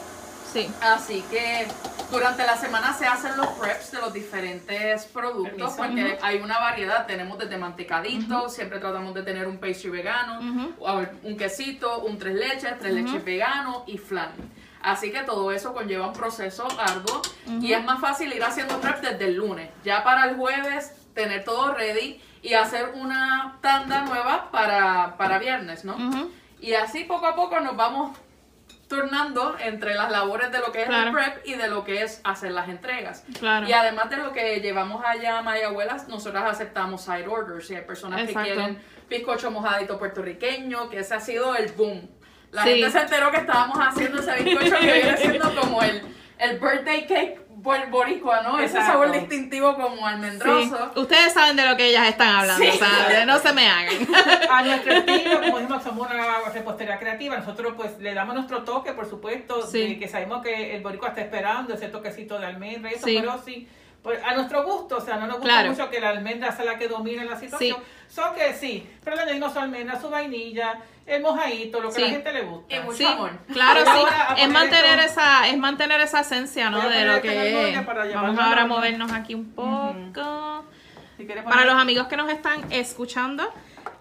sí. 0.53 0.71
Así 0.83 1.25
que 1.31 1.67
durante 2.11 2.45
la 2.45 2.57
semana 2.57 2.93
se 2.93 3.07
hacen 3.07 3.37
los 3.37 3.47
preps 3.49 3.93
de 3.93 3.99
los 4.01 4.13
diferentes 4.13 5.05
productos, 5.07 5.75
Permiso. 5.75 5.77
porque 5.77 6.19
hay 6.23 6.39
una 6.39 6.59
variedad. 6.59 7.07
Tenemos 7.07 7.39
desde 7.39 7.57
mantecadito, 7.57 8.49
siempre 8.49 8.79
tratamos 8.79 9.15
de 9.15 9.23
tener 9.23 9.47
un 9.47 9.59
pastry 9.59 9.91
vegano, 9.91 10.41
un 11.23 11.37
quesito, 11.37 12.01
un 12.01 12.19
tres 12.19 12.35
leches, 12.35 12.79
tres 12.79 12.95
leches 12.95 13.25
vegano 13.25 13.85
y 13.87 13.99
flan. 13.99 14.31
Así 14.83 15.13
que 15.13 15.23
todo 15.25 15.53
eso 15.53 15.75
conlleva 15.75 16.07
un 16.07 16.15
proceso 16.15 16.67
arduo 16.79 17.21
y 17.61 17.73
es 17.73 17.85
más 17.85 18.01
fácil 18.01 18.33
ir 18.33 18.43
haciendo 18.43 18.81
prep 18.81 19.01
desde 19.01 19.27
el 19.27 19.35
lunes. 19.37 19.71
Ya 19.85 20.03
para 20.03 20.25
el 20.25 20.37
jueves 20.37 20.93
tener 21.15 21.45
todo 21.45 21.75
ready 21.75 22.21
y 22.43 22.55
hacer 22.55 22.93
una 22.95 23.59
tanda 23.61 24.03
nueva 24.03 24.51
para, 24.51 25.17
para 25.19 25.39
viernes, 25.39 25.85
¿no? 25.85 25.97
Y 26.61 26.73
así 26.75 27.05
poco 27.05 27.27
a 27.27 27.35
poco 27.35 27.61
nos 27.61 27.77
vamos 27.77 28.17
turnando 28.91 29.57
entre 29.61 29.95
las 29.95 30.11
labores 30.11 30.51
de 30.51 30.59
lo 30.59 30.73
que 30.73 30.83
es 30.83 30.89
Claro. 30.89 31.07
el 31.11 31.15
prep 31.15 31.47
y 31.47 31.55
de 31.55 31.69
lo 31.69 31.85
que 31.85 32.03
es 32.03 32.21
hacer 32.25 32.51
las 32.51 32.69
entregas. 32.69 33.25
Claro. 33.39 33.69
Y 33.69 33.73
además 33.73 34.11
de 34.11 34.17
lo 34.17 34.33
que 34.33 34.61
llevamos 34.61 35.03
allá 35.07 35.39
a 35.39 35.43
Mayagüelas, 35.43 36.09
nosotras 36.09 36.43
aceptamos 36.51 37.01
side 37.03 37.29
orders. 37.29 37.71
Y 37.71 37.77
hay 37.77 37.83
personas 37.83 38.21
Exacto. 38.23 38.41
que 38.49 38.53
quieren 38.55 38.83
bizcocho 39.09 39.51
mojadito 39.53 39.97
puertorriqueño, 39.97 40.91
que 40.91 40.99
ese 40.99 41.15
ha 41.15 41.21
sido 41.21 41.55
el 41.55 41.71
boom. 41.73 42.11
La 42.51 42.65
Sí. 42.65 42.71
gente 42.71 42.91
se 42.91 42.99
enteró 43.03 43.31
que 43.31 43.37
estábamos 43.39 43.79
haciendo 43.79 44.19
ese 44.21 44.43
bizcocho 44.43 44.77
que 44.81 44.93
viene 44.93 45.17
siendo 45.17 45.55
como 45.55 45.83
el, 45.83 46.03
el 46.39 46.59
birthday 46.59 47.07
cake 47.07 47.41
boricua, 47.63 48.43
¿no? 48.43 48.59
Ese 48.59 48.79
sabor 48.81 49.13
distintivo 49.13 49.75
como 49.75 49.97
Sí. 49.97 50.03
almendroso. 50.05 50.91
Ustedes 50.97 51.33
saben 51.33 51.57
de 51.57 51.67
lo 51.67 51.77
que 51.77 51.87
ellas 51.87 52.09
están 52.09 52.29
hablando, 52.37 52.65
Sí. 52.65 52.71
o 52.71 52.79
sea, 52.79 53.27
no 53.27 53.39
se 53.39 53.53
me 53.53 53.69
hagan. 53.69 53.97
A 54.51 54.63
nuestro 54.63 54.93
estilo, 54.93 55.41
como 55.41 55.59
dijimos, 55.59 55.83
somos 55.83 56.11
una 56.11 56.39
repostería 56.53 56.99
creativa. 56.99 57.37
Nosotros 57.37 57.75
pues 57.77 57.99
le 57.99 58.15
damos 58.15 58.35
nuestro 58.35 58.63
toque, 58.63 58.93
por 58.93 59.09
supuesto, 59.09 59.67
Sí. 59.67 59.89
de 59.95 59.99
que 59.99 60.09
sabemos 60.09 60.43
que 60.43 60.75
el 60.77 60.83
boricua 60.83 61.09
está 61.11 61.21
esperando 61.21 61.75
ese 61.75 61.89
toquecito 61.89 62.39
de 62.39 62.47
almendra 62.47 62.91
y 62.91 62.95
eso, 62.95 63.07
Sí. 63.07 63.19
pero 63.21 63.41
sí, 63.45 63.69
pues, 64.03 64.19
a 64.25 64.35
nuestro 64.35 64.65
gusto, 64.65 64.97
o 64.97 65.01
sea, 65.01 65.17
no 65.17 65.27
nos 65.27 65.37
gusta 65.37 65.51
Claro. 65.53 65.71
mucho 65.71 65.91
que 65.91 66.01
la 66.01 66.09
almendra 66.11 66.53
sea 66.53 66.65
la 66.65 66.79
que 66.79 66.89
domine 66.89 67.25
la 67.25 67.39
situación. 67.39 67.77
Son 68.09 68.35
que 68.35 68.55
sí, 68.55 68.89
pero 69.05 69.15
le 69.17 69.23
añadimos 69.23 69.53
su 69.53 69.59
almendra, 69.61 70.01
su 70.01 70.09
vainilla, 70.11 70.79
el 71.17 71.23
mojadito, 71.23 71.81
lo 71.81 71.89
que 71.89 71.95
Sí. 71.97 72.03
a 72.03 72.07
la 72.07 72.11
gente 72.13 72.33
le 72.33 72.43
gusta. 72.43 72.75
Y 72.77 72.81
mucho 72.81 72.97
Sí, 72.97 73.05
amor. 73.05 73.31
claro, 73.53 73.81
sí. 73.85 74.43
Es 74.43 74.49
mantener 74.49 74.99
esto- 75.01 75.21
esa, 75.21 75.49
es 75.49 75.59
mantener 75.59 76.01
esa 76.01 76.21
esencia, 76.21 76.71
¿no? 76.71 76.89
De 76.89 77.05
lo 77.05 77.15
el 77.17 77.21
que 77.23 77.71
es. 77.73 77.87
Vamos 78.15 78.39
ahora 78.39 78.63
a 78.63 78.67
movernos 78.67 79.13
aquí 79.13 79.35
un 79.35 79.53
poco. 79.53 80.65
Si 81.17 81.25
Para 81.25 81.65
los 81.67 81.75
amigos 81.75 82.07
que 82.07 82.17
nos 82.17 82.31
están 82.31 82.73
escuchando, 82.73 83.53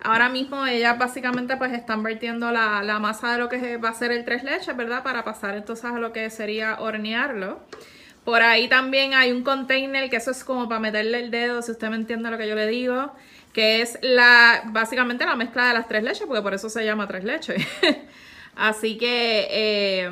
ahora 0.03 0.29
mismo 0.29 0.65
ellas 0.65 0.97
básicamente 0.97 1.57
pues 1.57 1.73
están 1.73 2.01
vertiendo 2.01 2.51
la, 2.51 2.81
la 2.81 2.99
masa 2.99 3.33
de 3.33 3.39
lo 3.39 3.49
que 3.49 3.75
va 3.77 3.89
a 3.89 3.93
ser 3.93 4.11
el 4.11 4.23
tres 4.23 4.43
leches, 4.43 4.75
¿verdad? 4.77 5.03
Para 5.03 5.23
pasar 5.25 5.55
entonces 5.55 5.83
a 5.85 5.99
lo 5.99 6.13
que 6.13 6.29
sería 6.29 6.77
hornearlo. 6.79 7.59
Por 8.29 8.43
ahí 8.43 8.67
también 8.67 9.15
hay 9.15 9.31
un 9.31 9.41
container 9.43 10.07
que 10.07 10.17
eso 10.17 10.29
es 10.29 10.43
como 10.43 10.69
para 10.69 10.79
meterle 10.79 11.19
el 11.19 11.31
dedo, 11.31 11.63
si 11.63 11.71
usted 11.71 11.89
me 11.89 11.95
entiende 11.95 12.29
lo 12.29 12.37
que 12.37 12.47
yo 12.47 12.53
le 12.53 12.67
digo, 12.67 13.11
que 13.53 13.81
es 13.81 13.97
la 14.03 14.61
básicamente 14.67 15.25
la 15.25 15.35
mezcla 15.35 15.67
de 15.69 15.73
las 15.73 15.87
tres 15.87 16.03
leches, 16.03 16.27
porque 16.27 16.43
por 16.43 16.53
eso 16.53 16.69
se 16.69 16.85
llama 16.85 17.07
tres 17.07 17.23
leches. 17.23 17.65
Así 18.55 18.99
que 18.99 19.47
eh, 19.49 20.11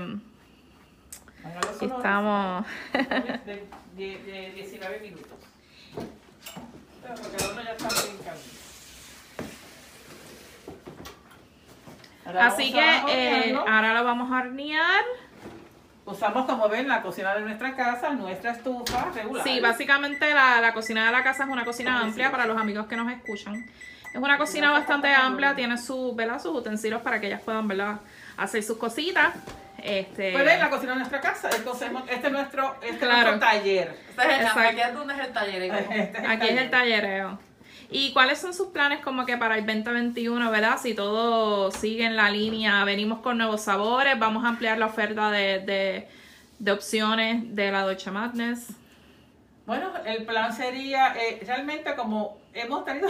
solo 1.77 1.95
estamos... 1.97 2.65
de, 3.45 3.67
de- 3.95 4.17
de 4.23 4.51
19 4.55 4.99
minutos. 4.99 5.27
Porque 5.93 7.37
ya 7.37 7.71
está. 7.73 7.87
Ahora 12.25 12.47
Así 12.47 12.73
que 12.73 12.79
eh, 13.09 13.55
ahora 13.55 13.93
lo 13.93 14.03
vamos 14.03 14.31
a 14.31 14.39
hornear. 14.39 15.03
Usamos, 16.07 16.45
como 16.45 16.69
ven, 16.69 16.87
la 16.87 17.01
cocina 17.01 17.35
de 17.35 17.41
nuestra 17.41 17.75
casa, 17.75 18.11
nuestra 18.11 18.51
estufa 18.51 19.11
regular. 19.13 19.43
Sí, 19.43 19.59
básicamente 19.59 20.33
la, 20.33 20.61
la 20.61 20.73
cocina 20.73 21.05
de 21.05 21.11
la 21.11 21.21
casa 21.21 21.43
es 21.43 21.49
una 21.49 21.65
cocina 21.65 21.99
amplia 21.99 22.31
para 22.31 22.45
los 22.45 22.57
amigos 22.57 22.87
que 22.87 22.95
nos 22.95 23.11
escuchan. 23.11 23.65
Es 24.13 24.15
una 24.21 24.37
cocina 24.37 24.71
bastante 24.71 25.13
amplia, 25.13 25.53
tiene 25.53 25.77
sus, 25.77 26.15
¿verdad? 26.15 26.41
sus 26.41 26.55
utensilios 26.55 27.01
para 27.01 27.19
que 27.19 27.27
ellas 27.27 27.41
puedan 27.41 27.67
¿verdad? 27.67 27.99
hacer 28.37 28.63
sus 28.63 28.77
cositas. 28.77 29.33
Este, 29.83 30.31
Pues 30.31 30.45
ven, 30.45 30.59
la 30.59 30.69
cocina 30.69 30.93
de 30.93 30.99
nuestra 30.99 31.19
casa. 31.21 31.49
Entonces, 31.55 31.91
este 32.09 32.27
es 32.27 32.33
nuestro, 32.33 32.75
este 32.75 32.87
es 32.89 32.97
Claro. 32.97 33.31
nuestro 33.31 33.39
taller. 33.39 33.97
Este 34.09 34.21
es 34.21 34.27
el- 34.27 34.41
Exacto. 34.41 34.59
aquí 34.61 34.81
es 34.81 34.93
donde 34.93 35.13
es 35.13 35.19
el 35.19 35.33
taller. 35.33 35.61
¿eh? 35.61 35.85
Este 35.91 36.25
Aquí 36.27 36.47
es 36.47 36.57
el 36.61 36.69
tallereo. 36.71 37.39
¿Y 37.89 38.11
cuáles 38.11 38.39
son 38.39 38.53
sus 38.53 38.67
planes 38.67 38.99
como 38.99 39.25
que 39.25 39.37
para 39.37 39.57
el 39.57 39.65
2021, 39.65 40.51
verdad? 40.51 40.77
Si 40.81 40.93
todo 40.93 41.71
sigue 41.71 42.05
en 42.05 42.15
la 42.15 42.29
línea, 42.29 42.83
venimos 42.83 43.19
con 43.19 43.37
nuevos 43.37 43.61
sabores, 43.61 44.19
vamos 44.19 44.43
a 44.43 44.49
ampliar 44.49 44.77
la 44.77 44.87
oferta 44.87 45.31
de, 45.31 45.59
de, 45.59 46.07
de 46.59 46.71
opciones 46.71 47.55
de 47.55 47.71
la 47.71 47.83
Dolce 47.83 48.11
Madness. 48.11 48.67
Bueno, 49.67 49.91
el 50.05 50.25
plan 50.25 50.53
sería 50.53 51.13
eh, 51.17 51.43
realmente 51.45 51.93
como 51.93 52.37
hemos 52.53 52.85
tenido. 52.85 53.09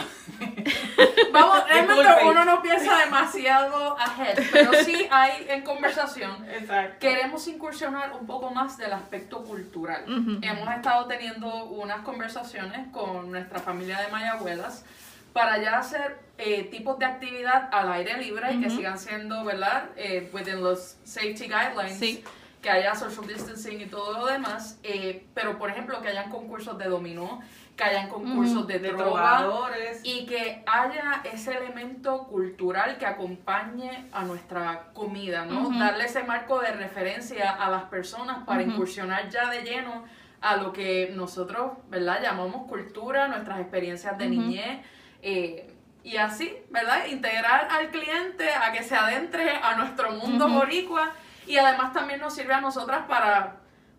Vamos, 1.32 1.64
realmente 1.68 2.26
uno 2.26 2.46
no 2.46 2.64
piensa 2.64 2.98
demasiado 2.98 3.96
ahead, 4.00 4.40
pero 4.52 4.74
sí 4.84 5.08
hay 5.12 5.46
en 5.50 5.62
conversación. 5.62 6.50
Exacto. 6.50 6.98
Queremos 7.00 7.48
incursionar 7.48 8.12
un 8.20 8.26
poco 8.26 8.50
más 8.50 8.76
del 8.76 8.92
aspecto 8.92 9.44
cultural. 9.44 10.04
Hemos 10.42 10.76
estado 10.76 11.06
teniendo 11.06 11.66
unas 11.66 12.00
conversaciones 12.00 12.88
con 12.92 13.30
nuestra 13.30 13.60
familia 13.60 14.02
de 14.02 14.08
Mayagüelas 14.08 14.84
para 15.34 15.62
ya 15.62 15.78
hacer 15.78 16.18
eh, 16.40 16.64
tipos 16.72 16.98
de 16.98 17.06
actividad 17.06 17.70
al 17.72 17.92
aire 17.92 18.18
libre 18.18 18.52
y 18.56 18.62
que 18.62 18.72
sigan 18.72 18.98
siendo, 18.98 19.46
¿verdad? 19.46 19.92
Eh, 19.96 20.32
within 20.34 20.64
los 20.64 20.98
safety 21.04 21.48
guidelines. 21.48 22.00
Sí. 22.00 22.24
Que 22.68 22.74
haya 22.74 22.94
social 22.96 23.26
distancing 23.26 23.80
y 23.80 23.86
todo 23.86 24.12
lo 24.12 24.26
demás. 24.26 24.78
eh, 24.84 25.26
pero, 25.34 25.58
por 25.58 25.70
ejemplo, 25.70 26.02
que 26.02 26.10
hayan 26.10 26.30
concursos 26.30 26.78
de 26.78 26.90
dominó, 26.90 27.40
que 27.78 27.84
hayan 27.86 28.10
concursos 28.10 28.68
de, 28.68 28.80
de 28.80 28.90
droga, 28.92 29.40
y 30.04 30.26
que 30.26 30.66
haya 30.68 31.22
ese 31.24 31.56
elemento 31.56 32.24
cultural 32.28 32.98
que 32.98 33.06
acompañe 33.06 34.10
a 34.12 34.24
nuestra 34.26 34.88
comida, 34.94 35.46
¿no? 35.46 35.70
Darle 35.80 36.04
ese 36.04 36.24
marco 36.24 36.60
de 36.60 36.72
referencia 36.74 37.52
a 37.52 37.70
las 37.70 37.84
personas 37.84 38.40
para 38.46 38.62
incursionar 38.64 39.30
ya 39.30 39.50
de 39.50 39.62
lleno 39.62 40.04
a 40.42 40.58
lo 40.58 40.74
que 40.74 41.14
nosotros, 41.16 41.72
¿verdad? 41.88 42.20
Llamamos 42.22 42.68
cultura, 42.68 43.30
nuestras 43.30 43.62
experiencias 43.62 44.18
de 44.18 44.28
niñez. 44.28 44.80
eh, 45.22 45.74
y 46.04 46.18
así, 46.18 46.54
¿verdad? 46.70 47.06
Integrar 47.08 47.68
al 47.72 47.92
cliente 47.92 48.50
a 48.54 48.72
que 48.74 48.84
se 48.84 48.96
adentre 48.96 49.52
a 49.62 49.76
nuestro 49.76 50.12
mundo 50.12 50.48
boricua 50.50 51.14
y 51.48 51.58
además 51.58 51.94
también 51.94 52.20
nos 52.20 52.34
sirve 52.36 52.54
a 52.54 52.62
nosotras 52.62 53.06
para 53.08 53.58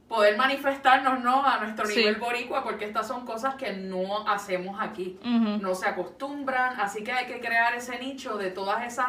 poder 0.09 0.37
manifestarnos, 0.39 1.21
¿no? 1.21 1.45
A 1.45 1.59
nuestro 1.59 1.87
Sí. 1.87 1.97
nivel 1.97 2.17
boricua, 2.17 2.63
porque 2.63 2.87
estas 2.87 3.07
son 3.07 3.27
cosas 3.27 3.57
que 3.57 3.73
no 3.73 4.27
hacemos 4.29 4.79
aquí 4.81 5.19
no 5.23 5.75
se 5.75 5.87
acostumbran, 5.87 6.81
así 6.81 7.05
que 7.05 7.13
hay 7.13 7.27
que 7.27 7.41
crear 7.41 7.75
ese 7.75 7.99
nicho 7.99 8.39
de 8.39 8.51
todas 8.51 8.85
esas 8.87 9.07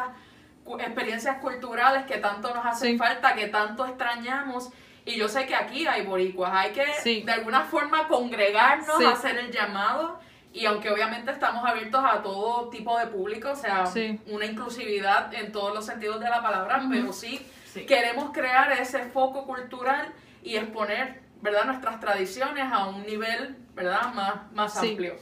experiencias 0.78 1.38
culturales 1.38 2.04
que 2.04 2.18
tanto 2.18 2.54
nos 2.54 2.64
hacen 2.66 2.92
Sí. 2.92 2.98
falta, 2.98 3.34
que 3.34 3.48
tanto 3.48 3.86
extrañamos. 3.86 4.70
Y 5.06 5.16
yo 5.16 5.28
sé 5.28 5.46
que 5.46 5.54
aquí 5.54 5.86
hay 5.86 6.04
boricuas, 6.04 6.52
hay 6.54 6.72
que 6.72 6.84
Sí. 7.02 7.22
de 7.22 7.32
alguna 7.32 7.62
forma 7.62 8.06
congregarnos, 8.06 9.02
hacer 9.04 9.38
el 9.38 9.50
llamado. 9.50 10.20
Y 10.52 10.66
aunque 10.66 10.90
obviamente 10.90 11.30
estamos 11.30 11.64
abiertos 11.64 12.04
a 12.04 12.22
todo 12.22 12.68
tipo 12.68 12.98
de 12.98 13.06
público, 13.06 13.50
o 13.52 13.56
sea, 13.56 13.84
una 14.26 14.44
inclusividad 14.44 15.32
en 15.32 15.50
todos 15.52 15.74
los 15.74 15.86
sentidos 15.86 16.20
de 16.20 16.28
la 16.28 16.42
palabra, 16.42 16.82
pero 16.90 17.12
sí, 17.12 17.46
Sí. 17.72 17.86
queremos 17.86 18.30
crear 18.32 18.72
ese 18.72 19.00
foco 19.04 19.44
cultural 19.46 20.12
y 20.42 20.56
exponer, 20.56 21.20
¿verdad?, 21.40 21.64
nuestras 21.66 22.00
tradiciones 22.00 22.70
a 22.72 22.86
un 22.86 23.02
nivel, 23.06 23.56
¿verdad?, 23.74 24.12
más, 24.14 24.34
más 24.52 24.74
Sí. 24.80 24.90
amplio. 24.90 25.14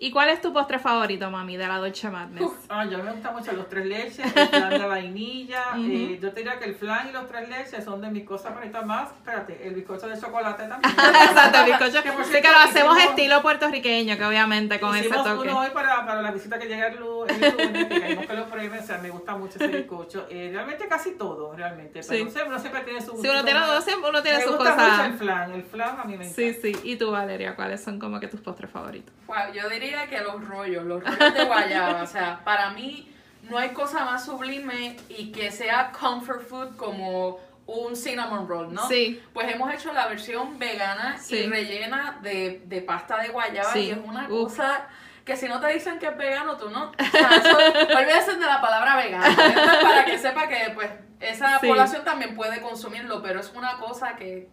¿Y 0.00 0.12
cuál 0.12 0.28
es 0.28 0.40
tu 0.40 0.52
postre 0.52 0.78
favorito, 0.78 1.28
mami, 1.28 1.56
de 1.56 1.66
la 1.66 1.78
Dolce 1.78 2.08
Madness? 2.08 2.48
Ah, 2.68 2.84
yo 2.84 2.98
me 3.02 3.10
gustan 3.10 3.34
mucho 3.34 3.50
los 3.50 3.68
tres 3.68 3.84
leches, 3.84 4.20
el 4.36 4.48
flan 4.48 4.70
de 4.70 4.86
vainilla. 4.86 5.64
Ujú. 5.72 5.82
eh, 5.90 6.18
yo 6.22 6.30
te 6.30 6.36
diría 6.40 6.56
que 6.60 6.66
el 6.66 6.76
flan 6.76 7.08
y 7.08 7.12
los 7.12 7.26
tres 7.26 7.48
leches 7.48 7.84
son 7.84 8.00
de 8.00 8.08
mis 8.08 8.24
cosas 8.24 8.52
favoritas 8.52 8.86
más. 8.86 9.10
Espérate, 9.10 9.66
el 9.66 9.74
bizcocho 9.74 10.06
de 10.06 10.16
chocolate 10.20 10.68
también. 10.68 10.94
Exacto, 11.28 11.58
el 11.58 11.64
bizcocho. 11.66 12.02
Que 12.04 12.12
por 12.12 12.24
Sí, 12.24 12.30
cierto, 12.30 12.48
que 12.48 12.54
lo 12.54 12.60
hacemos 12.60 12.96
hicimos- 12.96 13.10
estilo 13.18 13.42
puertorriqueño, 13.42 14.16
que 14.16 14.24
obviamente 14.24 14.78
con 14.78 14.94
ese 14.94 15.08
Hicimos 15.08 15.24
toque. 15.26 15.48
uno 15.48 15.58
hoy 15.62 15.70
para, 15.70 16.06
para 16.06 16.22
la 16.22 16.30
visita 16.30 16.60
que 16.60 16.66
llega 16.68 16.86
el, 16.86 17.02
que 17.28 17.88
queremos 17.88 18.26
que 18.26 18.32
lo 18.34 18.48
prueben, 18.50 18.78
o 18.78 18.86
sea, 18.86 18.98
me 18.98 19.10
gusta 19.10 19.36
mucho 19.36 19.54
ese 19.56 19.68
bizcocho. 19.68 20.26
Eh, 20.30 20.50
realmente 20.52 20.88
casi 20.88 21.12
todo, 21.16 21.54
realmente. 21.54 22.00
Pero 22.00 22.18
Sí. 22.18 22.24
no 22.24 22.30
sé, 22.30 22.42
uno 22.44 22.58
siempre 22.58 22.80
tiene 22.82 23.00
su 23.00 23.12
Si 23.20 23.28
uno 23.28 23.44
tiene, 23.44 23.60
más. 23.60 23.86
uno 24.08 24.22
tiene 24.22 24.38
Me 24.38 24.44
sus 24.44 24.56
gusta 24.56 24.74
mucho 24.74 24.86
cosas. 24.88 25.06
el 25.06 25.18
flan, 25.18 25.52
el 25.52 25.62
flan 25.64 26.00
a 26.00 26.04
mí 26.04 26.16
me 26.16 26.24
encanta. 26.26 26.34
Sí, 26.34 26.54
sí. 26.54 26.76
¿Y 26.84 26.96
tú, 26.96 27.10
Valeria, 27.10 27.54
cuáles 27.56 27.82
son 27.82 27.98
como 27.98 28.18
que 28.20 28.28
tus 28.28 28.40
postres 28.40 28.70
favoritos? 28.70 29.14
Wow, 29.26 29.52
yo 29.54 29.68
diría 29.68 30.06
que 30.08 30.20
los 30.20 30.46
rollos, 30.48 30.84
los 30.84 31.02
rollos 31.04 31.34
de 31.34 31.44
guayaba, 31.44 32.02
o 32.02 32.06
sea, 32.06 32.40
para 32.44 32.70
mí 32.70 33.12
no 33.48 33.56
hay 33.58 33.70
cosa 33.70 34.04
más 34.04 34.24
sublime 34.24 34.96
y 35.08 35.32
que 35.32 35.50
sea 35.50 35.92
comfort 35.92 36.42
food 36.48 36.76
como 36.76 37.38
un 37.66 37.94
cinnamon 37.96 38.48
roll, 38.48 38.72
¿no? 38.72 38.88
Sí. 38.88 39.22
Pues 39.34 39.52
hemos 39.54 39.72
hecho 39.74 39.92
la 39.92 40.06
versión 40.08 40.58
vegana 40.58 41.18
Sí. 41.18 41.36
y 41.36 41.46
rellena 41.48 42.18
de, 42.22 42.62
de 42.64 42.80
pasta 42.80 43.18
de 43.18 43.28
guayaba 43.28 43.72
Sí. 43.74 43.80
y 43.80 43.90
es 43.90 43.98
una 44.02 44.22
Uf. 44.30 44.44
cosa 44.56 44.88
que 45.28 45.36
si 45.36 45.46
no 45.46 45.60
te 45.60 45.68
dicen 45.68 45.98
que 46.00 46.06
es 46.06 46.16
vegano, 46.16 46.56
tú 46.56 46.70
no. 46.70 46.90
O 46.98 47.04
sea, 47.12 47.28
eso, 47.36 47.56
olvídense 47.98 48.32
de 48.36 48.46
la 48.46 48.60
palabra 48.60 48.96
vegano. 48.96 49.26
Esto 49.26 49.62
es 49.72 49.78
para 49.84 50.04
que 50.06 50.18
sepa 50.18 50.48
que 50.48 50.72
pues 50.74 50.90
esa 51.20 51.58
Sí. 51.60 51.66
población 51.68 52.02
también 52.04 52.34
puede 52.34 52.60
consumirlo, 52.62 53.22
pero 53.22 53.38
es 53.40 53.52
una 53.54 53.76
cosa 53.76 54.16
que 54.16 54.48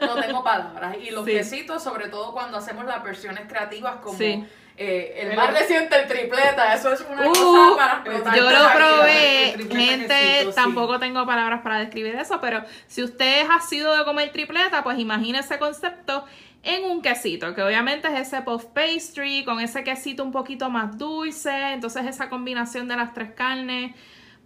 no 0.00 0.14
tengo 0.20 0.42
palabras. 0.42 0.96
Y 1.00 1.10
los 1.10 1.24
Sí. 1.24 1.32
quesitos, 1.32 1.82
sobre 1.82 2.08
todo 2.08 2.32
cuando 2.32 2.58
hacemos 2.58 2.84
las 2.84 3.02
versiones 3.02 3.42
creativas 3.48 3.96
como 4.02 4.18
Sí. 4.18 4.44
eh, 4.78 5.20
el 5.30 5.36
más 5.36 5.52
reciente, 5.52 5.96
el 5.98 6.06
tripleta, 6.08 6.74
eso 6.74 6.92
es 6.92 7.00
una 7.08 7.28
Uh, 7.28 7.32
cosa 7.32 7.76
para 7.76 7.92
explotar. 7.98 8.36
Yo 8.36 8.50
lo 8.50 8.72
probé, 8.74 9.52
el 9.54 9.68
gente, 9.70 10.06
quesito, 10.08 10.50
sí. 10.50 10.56
tampoco 10.56 10.98
tengo 10.98 11.24
palabras 11.24 11.60
para 11.62 11.78
describir 11.78 12.14
eso, 12.16 12.40
pero 12.42 12.62
si 12.86 13.02
usted 13.02 13.46
ha 13.50 13.60
sido 13.60 13.96
de 13.96 14.04
comer 14.04 14.32
tripleta, 14.32 14.82
pues 14.82 14.98
imagine 14.98 15.38
ese 15.38 15.58
concepto 15.58 16.26
en 16.66 16.84
un 16.84 17.00
quesito, 17.00 17.54
que 17.54 17.62
obviamente 17.62 18.08
es 18.08 18.26
ese 18.26 18.42
puff 18.42 18.64
pastry, 18.66 19.44
con 19.44 19.60
ese 19.60 19.84
quesito 19.84 20.24
un 20.24 20.32
poquito 20.32 20.68
más 20.68 20.98
dulce, 20.98 21.72
entonces 21.72 22.04
esa 22.06 22.28
combinación 22.28 22.88
de 22.88 22.96
las 22.96 23.14
tres 23.14 23.30
carnes, 23.30 23.94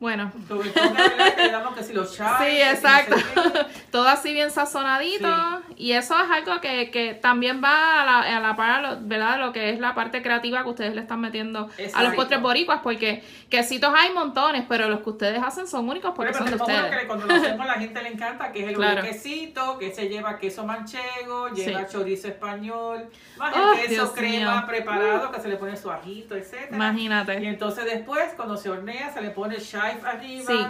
bueno, 0.01 0.33
Sobre 0.49 0.71
todo, 0.71 0.89
de 0.95 1.75
que 1.77 1.83
si 1.85 1.93
los 1.93 2.17
chai, 2.17 2.51
Sí, 2.51 2.59
no 2.59 2.65
sé 2.65 2.71
exacto. 2.73 3.17
qué. 3.17 3.67
todo 3.93 4.09
así 4.09 4.33
bien 4.33 4.51
sazonadito 4.51 5.29
y 5.77 5.93
eso 5.93 6.15
es 6.19 6.31
algo 6.31 6.61
que, 6.61 6.91
que 6.91 7.15
también 7.15 7.63
va 7.63 8.03
a 8.03 8.05
la, 8.07 8.37
a 8.37 8.41
la 8.41 8.57
par, 8.57 8.99
¿verdad? 9.03 9.39
Lo 9.39 9.53
que 9.53 9.71
es 9.71 9.79
la 9.79 9.95
parte 9.95 10.23
creativa 10.23 10.63
que 10.63 10.69
ustedes 10.71 10.95
le 10.95 11.03
están 11.03 11.21
metiendo 11.21 11.61
a 11.61 11.63
los 11.67 11.79
Exacto. 11.79 12.17
postres 12.17 12.41
boricuas, 12.41 12.81
porque 12.83 13.23
quesitos 13.51 13.93
hay 13.95 14.13
montones, 14.13 14.65
pero 14.69 14.89
los 14.89 15.01
que 15.01 15.11
ustedes 15.11 15.43
hacen 15.43 15.67
son 15.67 15.89
únicos 15.89 16.13
porque 16.17 16.33
son 16.35 16.47
de 16.47 16.53
pero 16.53 16.65
tenemos 16.65 16.79
uno 16.81 16.87
ustedes. 16.89 17.01
que 17.03 17.07
cuando 17.07 17.27
lo 17.27 17.35
hacemos 17.35 17.67
la 17.67 17.75
gente 17.75 18.03
le 18.03 18.09
encanta, 18.09 18.53
que 18.53 18.63
es 18.63 18.69
el 18.69 18.75
Claro. 18.77 19.03
quesito, 19.03 19.79
que 19.79 19.93
se 19.95 20.09
lleva 20.09 20.39
queso 20.39 20.65
manchego, 20.65 21.49
lleva 21.51 21.81
Sí. 21.81 21.87
chorizo 21.93 22.29
español, 22.29 23.05
más 23.37 23.55
Oh, 23.57 23.73
el 23.73 23.79
queso 23.81 23.91
Dios 23.91 24.11
crema 24.15 24.31
mío. 24.57 24.63
Uh. 24.65 24.67
preparado, 24.67 25.31
que 25.33 25.41
se 25.41 25.49
le 25.49 25.57
pone 25.57 25.77
su 25.77 25.91
ajito. 25.91 26.37
Y 26.39 26.43
Imagínate. 26.73 27.35
entonces 27.47 27.85
después, 27.85 28.25
cuando 28.37 28.57
se 28.57 28.71
hornea, 28.71 29.13
se 29.13 29.21
le 29.21 29.31
pone 29.31 29.61
arriba 30.05 30.45
Sí. 30.47 30.67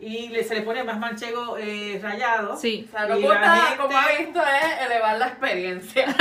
y 0.00 0.28
le- 0.30 0.42
se 0.44 0.54
le 0.56 0.62
pone 0.62 0.82
más 0.84 0.98
manchego 0.98 1.56
eh, 1.58 1.98
rallado. 2.02 2.56
Sí. 2.56 2.88
O 2.88 2.90
sea, 2.90 3.06
que 3.06 3.14
gusta, 3.14 3.56
gente- 3.56 3.76
como 3.82 3.96
ha 3.98 4.08
visto, 4.18 4.40
es 4.42 4.86
elevar 4.86 5.18
la 5.18 5.26
experiencia. 5.28 6.06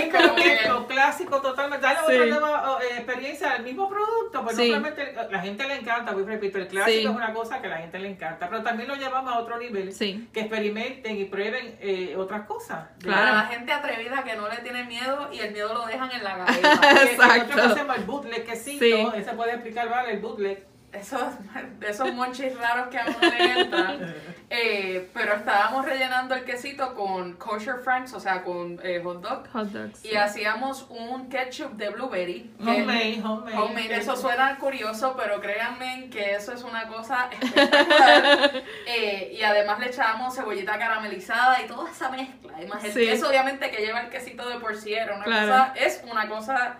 Que 0.00 0.10
que- 0.36 0.60
clásico 0.88 1.40
totalmente, 1.40 1.86
darle 1.86 2.00
Sí. 2.06 2.14
otra 2.20 2.26
nueva 2.40 2.72
oh, 2.72 2.80
eh, 2.80 2.84
experiencia 2.96 3.52
al 3.52 3.62
mismo 3.62 3.88
producto, 3.88 4.42
pues 4.42 4.56
Sí. 4.56 4.68
no 4.70 4.76
solamente 4.76 5.14
la 5.30 5.40
gente 5.40 5.66
le 5.66 5.76
encanta, 5.76 6.12
pues 6.12 6.26
repito, 6.26 6.58
el 6.58 6.66
clásico 6.68 6.90
Sí. 6.98 7.04
es 7.06 7.10
una 7.10 7.32
cosa 7.32 7.60
que 7.60 7.66
a 7.68 7.70
la 7.70 7.76
gente 7.78 7.98
le 7.98 8.08
encanta, 8.08 8.48
pero 8.48 8.62
también 8.62 8.88
lo 8.88 8.96
llevamos 8.96 9.32
a 9.32 9.38
otro 9.38 9.58
nivel, 9.58 9.92
Sí. 9.92 10.28
que 10.32 10.40
experimenten 10.40 11.16
y 11.16 11.24
prueben 11.24 11.76
eh, 11.80 12.14
otras 12.18 12.42
cosas. 12.46 12.88
Claro. 13.00 13.34
La 13.36 13.42
gente 13.46 13.72
atrevida 13.72 14.22
que 14.24 14.34
no 14.36 14.48
le 14.48 14.56
tiene 14.58 14.84
miedo 14.84 15.28
y 15.32 15.38
el 15.40 15.52
miedo 15.52 15.72
lo 15.74 15.86
dejan 15.86 16.10
en 16.10 16.24
la 16.24 16.36
gaveta. 16.38 16.70
Eh, 16.90 17.10
Exacto. 17.12 17.46
Nosotros 17.56 17.72
hacemos 17.72 17.96
el 17.96 18.04
bootleg 18.04 18.44
quesito, 18.44 18.84
Sí. 18.84 19.06
ese 19.16 19.32
puede 19.32 19.52
explicar, 19.52 19.88
¿vale? 19.88 20.12
El 20.12 20.18
bootleg. 20.20 20.66
Esos, 20.92 21.22
de 21.78 21.88
esos 21.90 22.12
monchis 22.14 22.56
raros 22.58 22.88
que 22.88 22.98
a 22.98 23.04
uno 23.06 23.18
le 23.20 23.60
entran. 23.60 24.14
Eh, 24.52 25.08
pero 25.14 25.34
estábamos 25.34 25.84
rellenando 25.84 26.34
el 26.34 26.44
quesito 26.44 26.94
con 26.94 27.34
kosher 27.34 27.76
franks, 27.84 28.12
o 28.14 28.18
sea, 28.20 28.42
con 28.42 28.80
eh, 28.82 29.00
hot 29.02 29.20
dog. 29.20 29.48
Hot 29.52 29.68
dogs. 29.68 30.04
Y 30.04 30.16
hacíamos 30.16 30.86
un 30.90 31.28
ketchup 31.28 31.72
de 31.74 31.90
blueberry. 31.90 32.52
Homemade, 32.58 33.20
homemade. 33.24 33.56
Homemade, 33.56 33.96
eso 33.98 34.16
suena 34.16 34.58
curioso, 34.58 35.14
pero 35.16 35.40
créanme 35.40 36.08
que 36.10 36.34
eso 36.34 36.52
es 36.52 36.62
una 36.64 36.88
cosa 36.88 37.28
espectacular. 37.40 38.50
Eh, 38.86 39.36
y 39.38 39.42
además 39.42 39.78
le 39.78 39.86
echábamos 39.86 40.34
cebollita 40.34 40.76
caramelizada 40.78 41.62
y 41.62 41.66
toda 41.68 41.88
esa 41.90 42.10
mezcla. 42.10 42.52
Además, 42.56 42.82
el 42.84 42.92
Sí. 42.92 43.06
queso, 43.06 43.28
obviamente, 43.28 43.70
que 43.70 43.78
lleva 43.84 44.00
el 44.00 44.10
quesito 44.10 44.48
de 44.48 44.58
por 44.58 44.74
sí 44.76 44.92
era 44.94 45.14
una 45.14 45.24
Claro. 45.24 45.46
cosa, 45.46 45.72
es 45.76 46.02
una 46.10 46.28
cosa. 46.28 46.76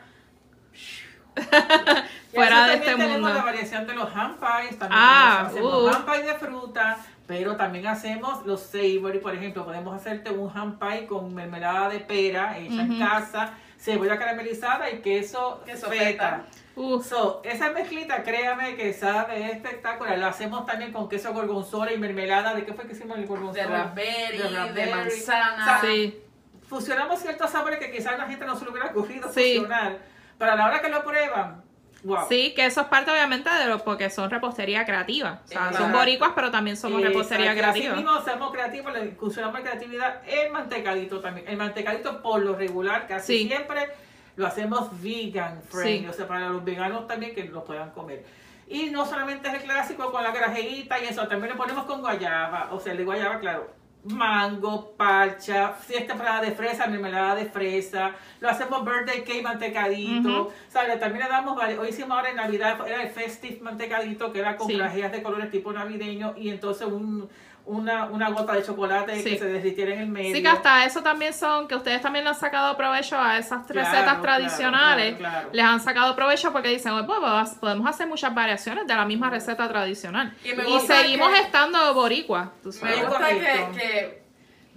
Fuera 2.35 2.66
de 2.69 2.75
este 2.75 2.87
tenemos 2.87 3.19
mundo. 3.21 3.35
la 3.35 3.43
variación 3.43 3.87
de 3.87 3.95
los 3.95 4.14
ham 4.14 4.37
pies, 4.38 4.79
también 4.79 5.01
Ah, 5.03 5.47
hacemos 5.47 5.75
uh. 5.75 5.88
ham 5.88 6.05
pie 6.07 6.23
de 6.23 6.35
fruta, 6.35 6.97
pero 7.27 7.57
también 7.57 7.87
hacemos 7.87 8.47
los 8.47 8.61
savory, 8.62 9.19
por 9.21 9.35
ejemplo, 9.35 9.64
podemos 9.64 9.95
hacerte 9.97 10.31
un 10.31 10.51
ham 10.57 10.79
pie 10.79 11.07
con 11.07 11.35
mermelada 11.35 11.88
de 11.88 12.01
pera 12.01 12.57
hecha 12.59 12.83
en 12.83 12.99
casa, 12.99 13.53
cebolla 13.79 14.19
caramelizada 14.19 14.90
y 14.90 15.01
queso, 15.01 15.62
Queso 15.66 15.88
feta. 15.88 16.05
feta. 16.05 16.45
Uf, 16.77 17.05
So, 17.07 17.43
esa 17.45 17.71
mezclita, 17.73 18.23
créame 18.23 18.75
que 18.77 18.93
sabe 18.95 19.51
espectacular. 19.53 20.16
La 20.19 20.29
hacemos 20.29 20.64
también 20.66 20.93
con 20.93 21.09
queso 21.09 21.33
gorgonzola 21.35 21.93
y 21.93 21.99
mermelada. 21.99 22.55
¿De 22.55 22.64
qué 22.64 22.73
fue 22.73 22.87
que 22.87 22.93
hicimos 22.93 23.19
el 23.19 23.27
gorgonzola? 23.27 23.64
De 23.66 23.69
raspberry, 23.71 24.38
de, 24.38 24.49
raspberry. 24.57 24.90
manzana. 24.90 25.62
O 25.62 25.64
sea, 25.64 25.81
sí. 25.83 26.21
Fusionamos 26.69 27.21
ciertos 27.21 27.51
sabores 27.51 27.79
que 27.81 27.90
quizás 27.90 28.16
la 28.16 28.27
gente 28.27 28.47
no 28.47 28.57
se 28.57 28.64
le 28.64 28.71
hubiera 28.71 28.87
ocurrido 28.90 29.29
Sí. 29.33 29.57
fusionar. 29.59 29.99
Pero 30.38 30.53
a 30.53 30.57
la 30.57 30.66
hora 30.66 30.81
que 30.81 30.88
lo 30.88 31.03
prueban, 31.03 31.62
wow. 32.04 32.26
Sí, 32.28 32.52
que 32.54 32.66
eso 32.66 32.80
es 32.82 32.86
parte 32.88 33.10
obviamente 33.10 33.50
de 33.50 33.66
lo 33.66 33.78
porque 33.84 34.10
son 34.10 34.30
repostería 34.30 34.84
creativa. 34.84 35.40
O 35.44 35.48
sea, 35.48 35.72
son 35.72 35.92
boricuas, 35.92 36.32
pero 36.34 36.50
también 36.50 36.76
somos 36.76 37.02
repostería. 37.02 37.50
Así 37.52 37.60
creativa. 37.60 37.94
mismo 37.96 38.22
somos 38.24 38.52
creativos, 38.52 38.92
le 38.92 39.04
incursionamos 39.06 39.60
creatividad 39.60 40.22
el 40.26 40.50
mantecadito 40.50 41.20
también. 41.20 41.48
El 41.48 41.56
mantecadito 41.56 42.22
por 42.22 42.40
lo 42.42 42.54
regular, 42.54 43.06
casi 43.06 43.38
Sí. 43.38 43.48
siempre 43.48 43.88
lo 44.36 44.46
hacemos 44.46 44.88
vegan 45.02 45.60
friendly, 45.68 46.00
Sí. 46.00 46.06
o 46.08 46.12
sea, 46.12 46.26
para 46.26 46.48
los 46.48 46.64
veganos 46.64 47.06
también 47.06 47.34
que 47.34 47.44
lo 47.44 47.64
puedan 47.64 47.90
comer. 47.90 48.24
Y 48.68 48.90
no 48.90 49.04
solamente 49.04 49.48
es 49.48 49.54
el 49.54 49.62
clásico 49.62 50.12
con 50.12 50.22
la 50.22 50.30
grajeita 50.30 51.00
y 51.00 51.06
eso, 51.06 51.26
también 51.26 51.52
le 51.52 51.56
ponemos 51.58 51.84
con 51.84 52.00
guayaba, 52.00 52.68
o 52.70 52.78
sea, 52.78 52.92
el 52.92 52.98
de 52.98 53.04
guayaba, 53.04 53.40
claro, 53.40 53.68
mango, 54.04 54.92
parcha, 54.96 55.74
si 55.86 55.94
es 55.94 56.06
temporada 56.06 56.40
de 56.40 56.52
fresa, 56.52 56.86
mermelada 56.86 57.34
de 57.34 57.44
fresa, 57.46 58.12
lo 58.40 58.48
hacemos 58.48 58.84
birthday 58.84 59.22
cake 59.24 59.42
mantecadito, 59.42 60.42
Ujú. 60.42 60.52
¿sabes? 60.68 60.98
También 60.98 61.24
le 61.24 61.30
damos, 61.30 61.60
hoy 61.78 61.88
hicimos 61.88 62.12
ahora 62.16 62.30
en 62.30 62.36
Navidad, 62.36 62.78
era 62.86 63.02
el 63.02 63.10
festive 63.10 63.58
mantecadito, 63.60 64.32
que 64.32 64.40
era 64.40 64.56
con 64.56 64.68
Sí. 64.68 64.76
grajeas 64.76 65.12
de 65.12 65.22
colores 65.22 65.50
tipo 65.50 65.72
navideño 65.72 66.34
y 66.36 66.48
entonces 66.48 66.86
un, 66.86 67.28
una, 67.70 68.06
una 68.06 68.30
gota 68.30 68.54
de 68.54 68.62
chocolate 68.62 69.16
Sí. 69.22 69.30
que 69.30 69.38
se 69.38 69.44
derritiera 69.46 69.94
en 69.94 70.00
el 70.00 70.09
medio. 70.09 70.35
Sí, 70.35 70.42
que 70.42 70.48
hasta 70.48 70.85
eso 70.85 71.02
también 71.02 71.33
son, 71.33 71.68
que 71.68 71.74
ustedes 71.76 72.00
también 72.02 72.24
le 72.24 72.30
han 72.30 72.37
sacado 72.37 72.76
provecho 72.76 73.18
a 73.18 73.38
esas 73.38 73.66
recetas 73.68 74.02
claro, 74.02 74.20
tradicionales. 74.22 75.16
claro, 75.16 75.33
claro. 75.35 75.48
Les 75.52 75.64
han 75.64 75.80
sacado 75.80 76.16
provecho 76.16 76.52
porque 76.52 76.68
dicen, 76.68 76.92
"Oye, 76.92 77.04
pues, 77.06 77.50
podemos 77.61 77.88
hacer 77.88 78.06
muchas 78.09 78.35
variaciones 78.35 78.87
de 78.87 78.94
la 78.94 79.04
misma 79.04 79.30
receta 79.30 79.68
tradicional. 79.68 80.35
Y 80.44 80.52
me 80.54 80.64
seguimos 80.80 81.30
que- 81.30 81.40
estando 81.40 81.94
boricuas. 81.94 82.48
tú 82.62 82.68
Me 82.68 82.72
sabes. 82.74 83.06
gusta 83.09 83.28
que, 83.28 83.35
correcto. 83.35 83.72
que 83.78 84.19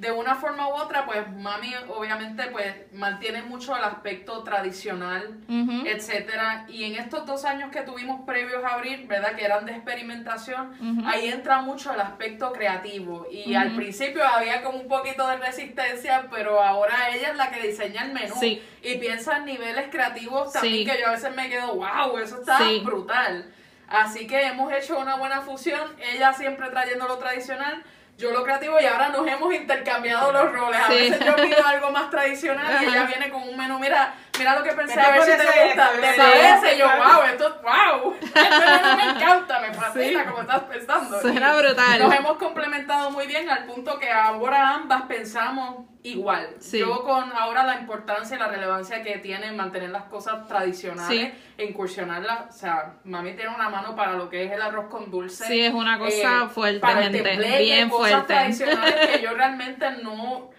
de 0.04 0.12
una 0.12 0.36
forma 0.36 0.68
u 0.68 0.74
otra, 0.74 1.06
pues 1.06 1.32
mami 1.38 1.74
obviamente 1.96 2.44
pues 2.52 2.76
mantiene 2.92 3.42
mucho 3.42 3.76
el 3.76 3.84
aspecto 3.84 4.44
tradicional, 4.44 5.40
Ujú. 5.48 5.88
etcétera. 5.88 6.66
Y 6.68 6.84
en 6.84 6.96
estos 6.96 7.26
dos 7.26 7.46
años 7.46 7.72
que 7.72 7.82
tuvimos 7.82 8.22
previos 8.26 8.64
a 8.66 8.74
abrir, 8.74 9.08
¿verdad? 9.08 9.34
Que 9.36 9.46
eran 9.46 9.66
de 9.66 9.72
experimentación, 9.72 11.06
ahí 11.08 11.30
entra 11.30 11.62
mucho 11.62 11.94
el 11.94 12.02
aspecto 12.02 12.52
creativo. 12.52 13.26
Y 13.32 13.56
al 13.56 13.76
principio 13.76 14.28
había 14.28 14.62
como 14.62 14.80
un 14.80 14.88
poquito 14.90 15.26
de 15.28 15.38
resistencia, 15.38 16.28
pero 16.30 16.62
ahora 16.62 17.10
ella 17.16 17.30
es 17.32 17.38
la 17.38 17.50
que 17.50 17.66
diseña 17.66 18.04
el 18.04 18.12
menú. 18.14 18.36
Sí. 18.40 18.62
Y 18.82 18.96
piensa 18.98 19.38
en 19.38 19.46
niveles 19.46 19.88
creativos 19.90 20.52
también 20.52 20.86
Sí. 20.86 20.86
que 20.92 21.00
yo 21.00 21.08
a 21.08 21.12
veces 21.12 21.34
me 21.34 21.50
quedo, 21.50 21.76
wow, 21.76 22.18
eso 22.18 22.40
está 22.42 22.58
Sí. 22.58 22.82
brutal. 22.84 23.54
Así 23.88 24.28
que 24.28 24.42
hemos 24.48 24.72
hecho 24.74 24.98
una 25.00 25.16
buena 25.16 25.42
fusión, 25.42 25.92
ella 26.14 26.34
siempre 26.34 26.70
trayendo 26.70 27.08
lo 27.08 27.18
tradicional, 27.20 27.84
yo 28.18 28.32
lo 28.32 28.44
creativo 28.44 28.80
y 28.80 28.86
ahora 28.86 29.10
nos 29.10 29.28
hemos 29.28 29.54
intercambiado 29.54 30.32
los 30.32 30.52
roles. 30.52 30.80
A 30.80 30.88
Sí. 30.88 30.94
veces 30.96 31.20
yo 31.26 31.36
pido 31.36 31.66
algo 31.66 31.90
más 31.92 32.10
tradicional 32.12 32.82
y 32.84 32.86
ella 32.86 33.04
viene 33.06 33.30
con 33.30 33.44
un 33.44 33.58
menú, 33.58 33.80
mira, 33.80 34.14
mira 34.40 34.56
lo 34.56 34.64
que 34.64 34.72
pensé, 34.74 34.94
¿Qué 34.96 35.00
a 35.02 35.12
ver 35.12 35.22
si 35.24 35.32
te 35.32 35.36
gusta. 35.38 35.92
esto? 35.92 36.02
¿Te 36.02 36.18
parece? 36.18 36.76
Y 36.76 36.80
yo, 36.80 36.86
wow, 36.88 37.24
esto, 37.32 37.62
wow, 37.62 38.14
menú 38.14 38.98
me 38.98 39.04
encanta, 39.12 39.60
me 39.60 39.74
fascina 39.74 40.26
como 40.26 40.42
estás 40.42 40.62
pensando. 40.64 41.22
Suena 41.22 41.56
brutal. 41.56 42.00
Nos 42.00 42.14
hemos 42.16 42.38
complementado 42.38 43.12
muy 43.12 43.28
bien 43.28 43.50
al 43.50 43.66
punto 43.66 44.00
que 44.00 44.10
ahora 44.12 44.76
ambas 44.76 45.04
pensamos 45.04 45.86
igual. 46.04 46.50
Sí. 46.60 46.80
Yo 46.80 47.04
con 47.04 47.32
ahora 47.32 47.64
la 47.64 47.76
importancia 47.80 48.36
y 48.36 48.40
la 48.40 48.48
relevancia 48.48 49.02
que 49.04 49.20
tiene 49.20 49.52
mantener 49.54 49.90
las 49.92 50.04
cosas 50.06 50.48
tradicionales, 50.48 51.34
e 51.58 51.66
incursionarlas. 51.66 52.50
O 52.50 52.58
sea, 52.58 52.94
mami 53.06 53.34
tiene 53.36 53.54
una 53.56 53.70
mano 53.70 53.96
para 53.96 54.14
lo 54.14 54.30
que 54.30 54.44
es 54.46 54.52
el 54.52 54.62
arroz 54.62 54.88
con 54.90 55.10
dulce. 55.10 55.46
Sí, 55.46 55.62
es 55.62 55.74
una 55.74 55.98
cosa 56.00 56.50
fuerte, 56.50 56.78
Eh, 56.78 56.82
para 56.82 57.06
el 57.06 57.14
gente, 57.14 57.58
bien 57.60 57.90
cosas 57.90 58.10
fuerte. 58.10 58.34
tradicionales 58.34 58.96
que 59.08 59.22
yo 59.22 59.34
realmente 59.36 59.90
no... 60.04 60.50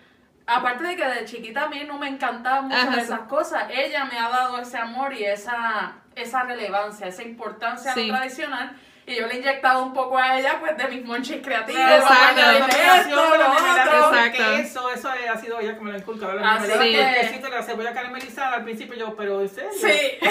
Aparte 0.47 0.85
de 0.85 0.97
que 0.97 1.05
de 1.07 1.25
chiquita 1.25 1.63
a 1.65 1.69
mí 1.69 1.85
no 1.87 1.99
me 1.99 2.09
encantaban 2.09 2.67
muchas 2.69 2.83
Ajá, 2.83 2.91
de 2.97 3.01
sí. 3.01 3.05
esas 3.07 3.21
cosas, 3.21 3.65
ella 3.71 4.05
me 4.05 4.19
ha 4.19 4.29
dado 4.29 4.59
ese 4.59 4.77
amor 4.77 5.15
y 5.15 5.25
esa, 5.25 5.95
esa 6.15 6.43
relevancia, 6.43 7.07
esa 7.07 7.23
importancia 7.23 7.93
a 7.93 7.95
Sí. 7.95 8.07
lo 8.09 8.15
tradicional. 8.17 8.77
Y 9.07 9.17
yo 9.17 9.27
le 9.27 9.35
he 9.35 9.37
inyectado 9.37 9.83
un 9.85 9.93
poco 9.93 10.17
a 10.17 10.39
ella, 10.39 10.57
pues, 10.61 10.79
de 10.79 10.89
mis 10.89 11.05
monchis 11.05 11.43
creativos. 11.43 11.79
Exacto. 11.83 12.41
esto, 12.41 13.17
lo 13.17 13.23
otro. 13.53 14.17
Exacto. 14.17 14.43
queso, 14.57 14.91
eso 14.95 15.11
ha 15.31 15.37
sido 15.37 15.61
ella 15.61 15.77
como 15.77 15.91
la 15.91 15.99
inculca. 15.99 16.27
La 16.35 16.55
Así 16.55 16.69
que- 16.73 17.17
quesito 17.21 17.49
y 17.49 17.51
la 17.51 17.63
cebolla 17.63 17.93
caramelizada 17.93 18.55
al 18.57 18.65
principio 18.65 18.97
yo, 18.97 19.15
pero 19.15 19.43
en 19.43 19.49
serio. 19.51 19.71
Sí. 19.79 20.19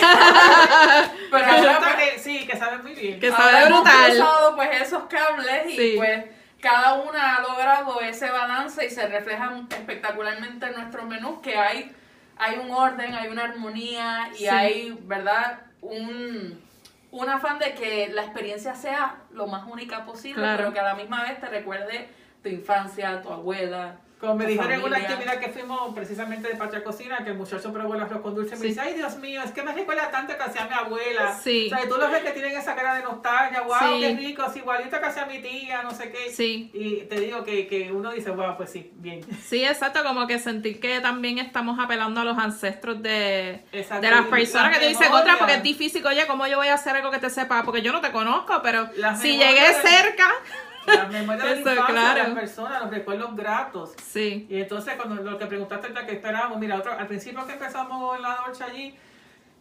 Pero 1.31 1.45
ahora, 1.45 1.79
pues, 1.79 1.95
que 2.13 2.19
sí, 2.19 2.47
que 2.47 2.57
sabe 2.57 2.77
muy 2.83 2.93
bien. 2.93 3.19
Que 3.19 3.27
ahora 3.29 3.37
sabe 3.61 3.65
hemos 3.67 3.81
brutal. 3.83 4.09
cruzado, 4.11 4.55
pues, 4.55 4.81
esos 4.81 5.03
cables 5.05 5.65
y, 5.69 5.75
Sí. 5.75 5.93
pues, 5.97 6.25
cada 6.63 6.93
una 6.93 7.35
ha 7.35 7.41
logrado 7.41 7.99
ese 7.99 8.31
balance 8.31 8.85
y 8.85 8.89
se 8.89 9.05
refleja 9.07 9.51
espectacularmente 9.69 10.65
en 10.65 10.73
nuestros 10.75 11.05
menús 11.05 11.39
que 11.41 11.57
hay, 11.57 11.93
hay 12.37 12.57
un 12.57 12.71
orden, 12.71 13.13
hay 13.13 13.27
una 13.27 13.43
armonía 13.43 14.29
y 14.33 14.37
Sí. 14.37 14.47
hay, 14.47 14.97
¿verdad? 15.03 15.59
Un, 15.81 16.63
un 17.11 17.29
afán 17.29 17.59
de 17.59 17.73
que 17.75 18.07
la 18.13 18.23
experiencia 18.23 18.73
sea 18.75 19.17
lo 19.31 19.45
más 19.47 19.65
única 19.69 20.05
posible, 20.05 20.41
Claro. 20.41 20.57
pero 20.57 20.73
que 20.73 20.79
a 20.79 20.83
la 20.83 20.95
misma 20.95 21.23
vez 21.23 21.37
te 21.41 21.47
recuerde 21.47 22.09
tu 22.41 22.47
infancia, 22.49 23.21
tu 23.21 23.29
abuela. 23.29 23.97
Como 24.23 24.35
me 24.35 24.45
dijeron 24.45 24.71
en 24.71 24.83
una 24.85 24.95
actividad 24.97 25.37
que 25.37 25.49
fuimos 25.49 25.93
precisamente 25.93 26.47
de 26.47 26.55
Patria 26.55 26.81
Cocina, 26.81 27.17
que 27.25 27.31
el 27.31 27.37
muchacho 27.37 27.73
probó 27.73 27.93
el 27.95 27.99
arroz 28.03 28.21
con 28.21 28.33
dulce, 28.33 28.51
me 28.55 28.61
Sí. 28.61 28.67
dice, 28.67 28.79
ay 28.79 28.93
Dios 28.93 29.17
mío, 29.17 29.41
es 29.43 29.51
que 29.51 29.61
me 29.63 29.73
recuerda 29.73 30.09
tanto 30.11 30.37
que 30.37 30.43
hacía 30.43 30.65
mi 30.65 30.73
abuela. 30.73 31.37
Sí. 31.43 31.65
O 31.69 31.75
sea, 31.77 31.89
tú 31.89 31.97
los 31.97 32.09
ves 32.09 32.21
que 32.23 32.31
tienen 32.31 32.55
esa 32.55 32.73
cara 32.73 32.95
de 32.95 33.03
nostalgia, 33.03 33.63
wow, 33.63 33.75
Sí. 33.81 33.99
qué 33.99 34.15
rico, 34.15 34.45
es 34.49 34.55
igualito 34.55 34.97
que 34.97 35.05
hacía 35.05 35.25
mi 35.25 35.39
tía, 35.39 35.83
no 35.83 35.91
sé 35.91 36.09
qué. 36.09 36.31
Sí. 36.31 36.71
Y 36.73 37.01
te 37.09 37.19
digo 37.19 37.43
que, 37.43 37.67
que 37.67 37.91
uno 37.91 38.11
dice, 38.11 38.29
wow, 38.31 38.55
pues 38.55 38.69
sí, 38.69 38.91
bien. 38.95 39.19
Sí, 39.45 39.65
exacto, 39.65 40.01
como 40.03 40.25
que 40.25 40.39
sentir 40.39 40.79
que 40.79 41.01
también 41.01 41.37
estamos 41.39 41.77
apelando 41.77 42.21
a 42.21 42.23
los 42.23 42.37
ancestros 42.37 43.03
de, 43.03 43.65
Exacto, 43.73 44.05
de 44.07 44.09
las 44.09 44.25
personas 44.27 44.67
las 44.71 44.75
que 44.79 44.85
te 44.85 44.89
dicen 44.89 45.11
otra 45.11 45.37
porque 45.37 45.55
es 45.55 45.63
difícil, 45.63 46.07
oye, 46.07 46.25
¿cómo 46.27 46.47
yo 46.47 46.55
voy 46.55 46.69
a 46.69 46.75
hacer 46.75 46.95
algo 46.95 47.11
que 47.11 47.19
te 47.19 47.29
sepa? 47.29 47.63
Porque 47.63 47.81
yo 47.81 47.91
no 47.91 47.99
te 47.99 48.13
conozco, 48.13 48.61
pero 48.63 48.87
Las 48.95 49.19
si 49.21 49.35
llegué 49.35 49.67
de- 49.67 49.73
cerca, 49.81 50.29
Las 50.85 51.09
memorias 51.11 51.43
de 51.43 51.53
la 51.55 51.59
infancia 51.61 51.85
claro. 51.87 52.23
las 52.23 52.39
personas, 52.39 52.81
los 52.81 52.91
recuerdos 52.91 53.35
gratos. 53.35 53.93
sí, 54.03 54.45
Y 54.49 54.61
entonces, 54.61 54.95
cuando 54.95 55.21
lo 55.21 55.37
que 55.37 55.45
preguntaste 55.45 55.87
ahorita 55.87 56.05
que 56.05 56.13
esperábamos, 56.13 56.57
mira, 56.59 56.77
otro, 56.77 56.93
al 56.93 57.07
principio 57.07 57.45
que 57.45 57.53
empezamos 57.53 58.15
en 58.17 58.21
la 58.21 58.35
Dolce 58.45 58.63
allí, 58.63 58.95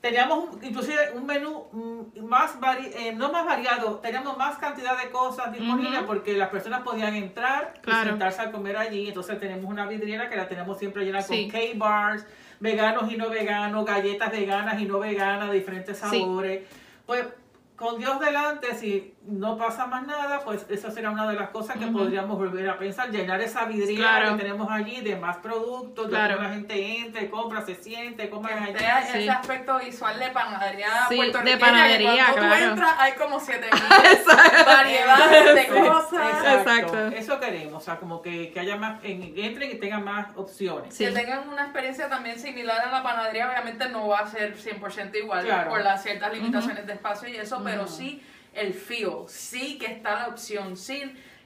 teníamos 0.00 0.48
un- 0.54 0.64
inclusive 0.64 1.12
un 1.14 1.24
menú 1.26 1.66
mm, 1.70 2.24
más 2.24 2.58
vari, 2.58 2.90
eh, 2.94 3.12
no 3.14 3.30
más 3.30 3.46
variado, 3.46 4.00
teníamos 4.00 4.37
más 4.37 4.58
cantidad 4.58 4.98
de 5.00 5.11
cosas 5.11 5.52
disponibles 5.52 6.02
porque 6.04 6.32
las 6.37 6.48
personas 6.48 6.82
podían 6.82 7.14
entrar 7.14 7.74
Claro. 7.82 8.02
y 8.02 8.08
sentarse 8.11 8.42
a 8.42 8.50
comer 8.50 8.76
allí. 8.76 9.06
Entonces 9.08 9.38
tenemos 9.38 9.64
una 9.70 9.87
vidriera 9.87 10.28
que 10.28 10.35
la 10.37 10.48
tenemos 10.48 10.78
siempre 10.78 11.04
llena 11.04 11.22
Sí. 11.22 11.48
con 11.48 11.61
K-bars, 11.61 12.26
veganos 12.58 13.12
y 13.12 13.16
no 13.16 13.28
veganos, 13.30 13.85
galletas 13.87 14.32
veganas 14.32 14.80
y 14.80 14.87
no 14.87 14.98
veganas 14.98 15.50
de 15.50 15.54
diferentes 15.58 15.96
Sí. 15.98 16.18
sabores. 16.20 16.64
Pues 17.06 17.24
con 17.76 17.98
Dios 17.98 18.18
delante, 18.20 18.74
si 18.74 19.14
no 19.24 19.56
pasa 19.56 19.87
más 19.87 20.04
nada, 20.04 20.40
pues 20.40 20.66
esa 20.68 20.90
será 20.90 21.11
una 21.12 21.28
de 21.30 21.37
las 21.37 21.50
cosas 21.50 21.76
que 21.76 21.87
podríamos 21.87 22.37
volver 22.37 22.68
a 22.68 22.76
pensar, 22.76 23.08
llenar 23.11 23.40
esa 23.40 23.66
vidriera 23.66 24.18
Claro. 24.18 24.37
que 24.37 24.42
tenemos 24.42 24.68
allí 24.70 25.00
de 25.00 25.14
más 25.14 25.37
productos, 25.37 26.08
Claro. 26.08 26.35
de 26.35 26.38
que 26.38 26.42
la 26.48 26.54
gente 26.54 26.98
entre, 26.98 27.30
compra, 27.30 27.62
se 27.64 27.76
siente, 27.76 28.28
Que 28.28 28.37
allí. 28.37 29.06
Sí. 29.12 29.18
ese 29.18 29.30
aspecto 29.30 29.78
visual 29.78 30.18
de 30.18 30.28
panadería 30.30 30.88
Sí, 31.08 31.20
de 31.20 31.56
panadería, 31.56 32.26
que 32.26 32.32
cuando 32.32 32.40
claro. 32.48 32.64
tú 32.64 32.70
entras 32.72 32.94
hay 32.98 33.12
como 33.12 33.38
7000 33.38 33.80
variedades 34.66 35.54
de 35.54 35.66
cosas. 35.68 36.44
Exacto. 36.58 37.06
Eso 37.08 37.38
queremos, 37.40 37.82
o 37.82 37.85
sea, 37.85 37.96
como 37.98 38.22
que, 38.22 38.50
que 38.50 38.61
haya 38.61 38.76
más, 38.76 39.02
en, 39.04 39.35
entren 39.37 39.70
y 39.70 39.74
tengan 39.76 40.04
más 40.04 40.28
opciones. 40.37 40.94
Sí. 40.94 41.04
Que 41.04 41.12
tengan 41.12 41.48
una 41.48 41.62
experiencia 41.62 42.08
también 42.08 42.38
similar 42.38 42.80
a 42.88 42.90
la 42.90 43.02
panadería, 43.02 43.48
obviamente 43.48 43.88
no 43.88 44.08
va 44.08 44.20
a 44.20 44.26
ser 44.26 44.56
100% 44.56 45.14
igual 45.18 45.44
Claro. 45.44 45.70
por 45.70 45.80
las 45.82 46.02
ciertas 46.02 46.32
limitaciones 46.32 46.87
de 46.87 46.92
espacio 46.94 47.28
y 47.28 47.37
eso, 47.37 47.61
pero 47.64 47.87
sí 47.87 48.20
el 48.55 48.75
feel. 48.75 49.29
Sí 49.29 49.79
que 49.79 49.87
está 49.87 50.15
la 50.21 50.29
opción. 50.29 50.77
Sí 50.77 51.03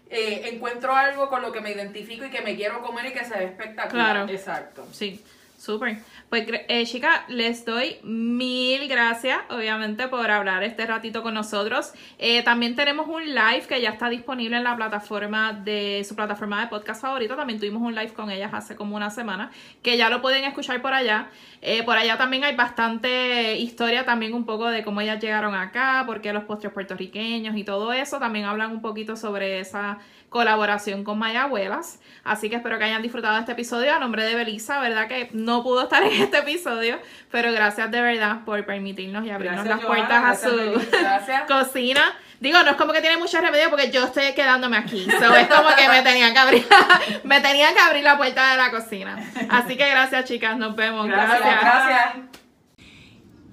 eh, 0.08 0.50
encuentro 0.52 0.94
algo 0.94 1.28
con 1.28 1.42
lo 1.42 1.50
que 1.50 1.60
me 1.60 1.72
identifico 1.72 2.24
y 2.24 2.30
que 2.30 2.40
me 2.40 2.54
quiero 2.54 2.80
comer 2.80 3.06
y 3.06 3.12
que 3.12 3.24
se 3.24 3.36
ve 3.36 3.44
espectacular. 3.46 4.12
Claro. 4.12 4.32
Exacto. 4.32 4.86
Sí, 4.92 5.20
súper. 5.58 5.98
Pues, 6.28 6.44
eh, 6.50 6.84
chica, 6.86 7.24
les 7.28 7.64
doy 7.64 7.98
mil 8.02 8.88
gracias, 8.88 9.38
obviamente, 9.48 10.08
por 10.08 10.28
hablar 10.28 10.64
este 10.64 10.84
ratito 10.84 11.22
con 11.22 11.34
nosotros. 11.34 11.92
Eh, 12.18 12.42
también 12.42 12.74
tenemos 12.74 13.06
un 13.06 13.24
live 13.26 13.62
que 13.68 13.80
ya 13.80 13.90
está 13.90 14.08
disponible 14.08 14.56
en 14.56 14.64
la 14.64 14.74
plataforma 14.74 15.52
de 15.52 16.04
su 16.06 16.16
plataforma 16.16 16.60
de 16.60 16.66
podcast 16.66 17.00
favorita. 17.00 17.36
También 17.36 17.60
tuvimos 17.60 17.80
un 17.80 17.94
live 17.94 18.12
con 18.12 18.28
ellas 18.32 18.52
hace 18.52 18.74
como 18.74 18.96
una 18.96 19.10
semana, 19.10 19.52
que 19.82 19.96
ya 19.96 20.10
lo 20.10 20.20
pueden 20.20 20.42
escuchar 20.42 20.82
por 20.82 20.94
allá. 20.94 21.30
Eh, 21.62 21.84
por 21.84 21.96
allá 21.96 22.18
también 22.18 22.42
hay 22.42 22.56
bastante 22.56 23.56
historia, 23.58 24.04
también 24.04 24.34
un 24.34 24.44
poco 24.44 24.66
de 24.68 24.82
cómo 24.82 25.00
ellas 25.02 25.22
llegaron 25.22 25.54
acá, 25.54 26.02
por 26.06 26.20
qué 26.20 26.32
los 26.32 26.42
postres 26.42 26.72
puertorriqueños 26.72 27.56
y 27.56 27.62
todo 27.62 27.92
eso. 27.92 28.18
También 28.18 28.46
hablan 28.46 28.72
un 28.72 28.82
poquito 28.82 29.14
sobre 29.14 29.60
esa 29.60 29.98
colaboración 30.36 31.02
con 31.02 31.18
Mayabuelas. 31.18 31.98
Así 32.22 32.50
que 32.50 32.56
espero 32.56 32.78
que 32.78 32.84
hayan 32.84 33.00
disfrutado 33.00 33.34
de 33.34 33.40
este 33.40 33.52
episodio. 33.52 33.94
A 33.94 33.98
nombre 33.98 34.22
de 34.22 34.34
Belisa, 34.34 34.78
¿verdad? 34.80 35.08
Que 35.08 35.30
no 35.32 35.62
pudo 35.62 35.84
estar 35.84 36.02
en 36.02 36.12
este 36.22 36.38
episodio, 36.38 36.98
pero 37.30 37.52
gracias 37.52 37.90
de 37.90 38.02
verdad 38.02 38.44
por 38.44 38.64
permitirnos 38.66 39.24
y 39.24 39.30
abrirnos 39.30 39.64
Gracias, 39.64 39.82
las 39.82 39.86
puertas 39.86 40.44
a 40.44 40.48
su 40.48 40.88
Gracias. 40.90 41.42
cocina. 41.48 42.02
Digo, 42.38 42.62
no 42.62 42.72
es 42.72 42.76
como 42.76 42.92
que 42.92 43.00
tiene 43.00 43.16
mucho 43.16 43.40
remedio 43.40 43.70
porque 43.70 43.90
yo 43.90 44.04
estoy 44.04 44.34
quedándome 44.34 44.76
aquí. 44.76 45.08
So, 45.10 45.34
es 45.34 45.48
como 45.48 45.74
que 45.74 45.88
me 45.88 46.02
tenían 46.02 46.34
que 46.34 46.38
abrir, 46.38 46.66
me 47.24 47.40
tenían 47.40 47.72
que 47.72 47.80
abrir 47.80 48.04
la 48.04 48.18
puerta 48.18 48.50
de 48.50 48.56
la 48.58 48.70
cocina. 48.70 49.18
Así 49.48 49.76
que 49.78 49.88
gracias, 49.88 50.26
chicas. 50.26 50.58
Nos 50.58 50.76
vemos. 50.76 51.06
Gracias. 51.06 51.40
gracias. 51.40 52.45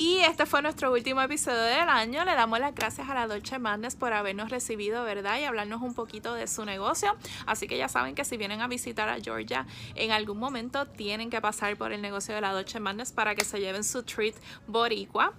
Y 0.05 0.17
este 0.17 0.45
fue 0.45 0.61
nuestro 0.61 0.91
último 0.91 1.21
episodio 1.21 1.61
del 1.61 1.87
año. 1.87 2.25
Le 2.25 2.35
damos 2.35 2.59
las 2.59 2.75
gracias 2.75 3.07
a 3.07 3.13
la 3.13 3.25
Dolce 3.25 3.57
Madness 3.57 3.95
por 3.95 4.11
habernos 4.11 4.49
recibido, 4.49 5.05
¿verdad? 5.05 5.39
Y 5.39 5.45
hablarnos 5.45 5.81
un 5.81 5.93
poquito 5.93 6.33
de 6.33 6.45
su 6.47 6.65
negocio. 6.65 7.15
Así 7.45 7.69
que 7.69 7.77
ya 7.77 7.87
saben 7.87 8.13
que 8.13 8.25
si 8.25 8.35
vienen 8.35 8.59
a 8.59 8.67
visitar 8.67 9.07
a 9.07 9.21
Georgia 9.21 9.65
en 9.95 10.11
algún 10.11 10.39
momento, 10.39 10.85
tienen 10.87 11.29
que 11.29 11.39
pasar 11.39 11.77
por 11.77 11.93
el 11.93 12.01
negocio 12.01 12.35
de 12.35 12.41
la 12.41 12.51
Dolce 12.51 12.81
Madness 12.81 13.13
para 13.13 13.33
que 13.33 13.45
se 13.45 13.61
lleven 13.61 13.85
su 13.85 14.03
treat 14.03 14.35
boricua. 14.67 15.31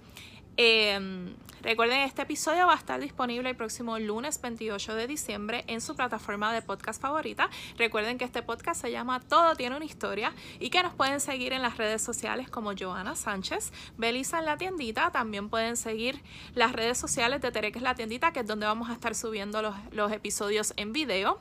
Eh, 0.56 1.34
recuerden, 1.64 2.00
este 2.00 2.22
episodio 2.22 2.66
va 2.66 2.74
a 2.74 2.76
estar 2.76 3.00
disponible 3.00 3.48
el 3.48 3.56
próximo 3.56 3.98
lunes 3.98 4.40
28 4.40 4.94
de 4.94 5.06
diciembre 5.06 5.64
en 5.66 5.80
su 5.80 5.96
plataforma 5.96 6.52
de 6.52 6.60
podcast 6.60 7.00
favorita. 7.00 7.48
Recuerden 7.78 8.18
que 8.18 8.24
este 8.24 8.42
podcast 8.42 8.82
se 8.82 8.92
llama 8.92 9.20
Todo 9.20 9.56
tiene 9.56 9.74
una 9.74 9.86
historia 9.86 10.34
y 10.60 10.68
que 10.68 10.82
nos 10.82 10.94
pueden 10.94 11.20
seguir 11.20 11.54
en 11.54 11.62
las 11.62 11.78
redes 11.78 12.02
sociales 12.02 12.50
como 12.50 12.72
Joana 12.78 13.16
Sánchez, 13.16 13.72
Belisa 13.96 14.38
en 14.38 14.44
la 14.44 14.58
tiendita. 14.58 15.10
También 15.10 15.48
pueden 15.48 15.76
seguir 15.76 16.22
las 16.54 16.72
redes 16.72 16.98
sociales 16.98 17.40
de 17.40 17.50
Tere 17.50 17.72
que 17.72 17.78
es 17.78 17.82
la 17.82 17.94
tiendita, 17.94 18.32
que 18.32 18.40
es 18.40 18.46
donde 18.46 18.66
vamos 18.66 18.90
a 18.90 18.92
estar 18.92 19.14
subiendo 19.14 19.62
los, 19.62 19.74
los 19.92 20.12
episodios 20.12 20.74
en 20.76 20.92
video. 20.92 21.40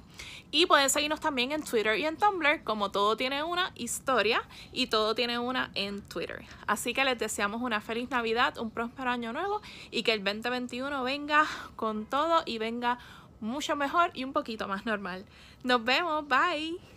Y 0.52 0.68
pueden 0.68 0.90
seguirnos 0.90 1.20
también 1.20 1.52
en 1.52 1.64
Twitter 1.64 1.98
y 1.98 2.06
en 2.06 2.16
Tumblr, 2.16 2.64
como 2.64 2.92
todo 2.92 3.18
tiene 3.18 3.44
una 3.44 3.72
historia 3.76 4.44
y 4.72 4.88
todo 4.88 5.16
tiene 5.16 5.40
una 5.40 5.72
en 5.74 6.02
Twitter. 6.04 6.46
Así 6.68 6.94
que 6.94 7.04
les 7.04 7.18
deseamos 7.18 7.62
una 7.62 7.82
feliz 7.82 8.10
Navidad, 8.12 8.58
un 8.60 8.70
próspero 8.70 9.10
año 9.10 9.34
nuevo 9.34 9.62
y 9.90 10.04
el 10.14 10.24
2021 10.24 11.04
venga 11.04 11.46
con 11.76 12.06
todo 12.06 12.44
y 12.46 12.60
venga 12.60 13.00
mucho 13.40 13.76
mejor 13.76 14.12
y 14.14 14.24
un 14.24 14.32
poquito 14.32 14.68
más 14.68 14.86
normal. 14.86 15.26
Nos 15.64 15.84
vemos, 15.84 16.28
bye. 16.28 16.93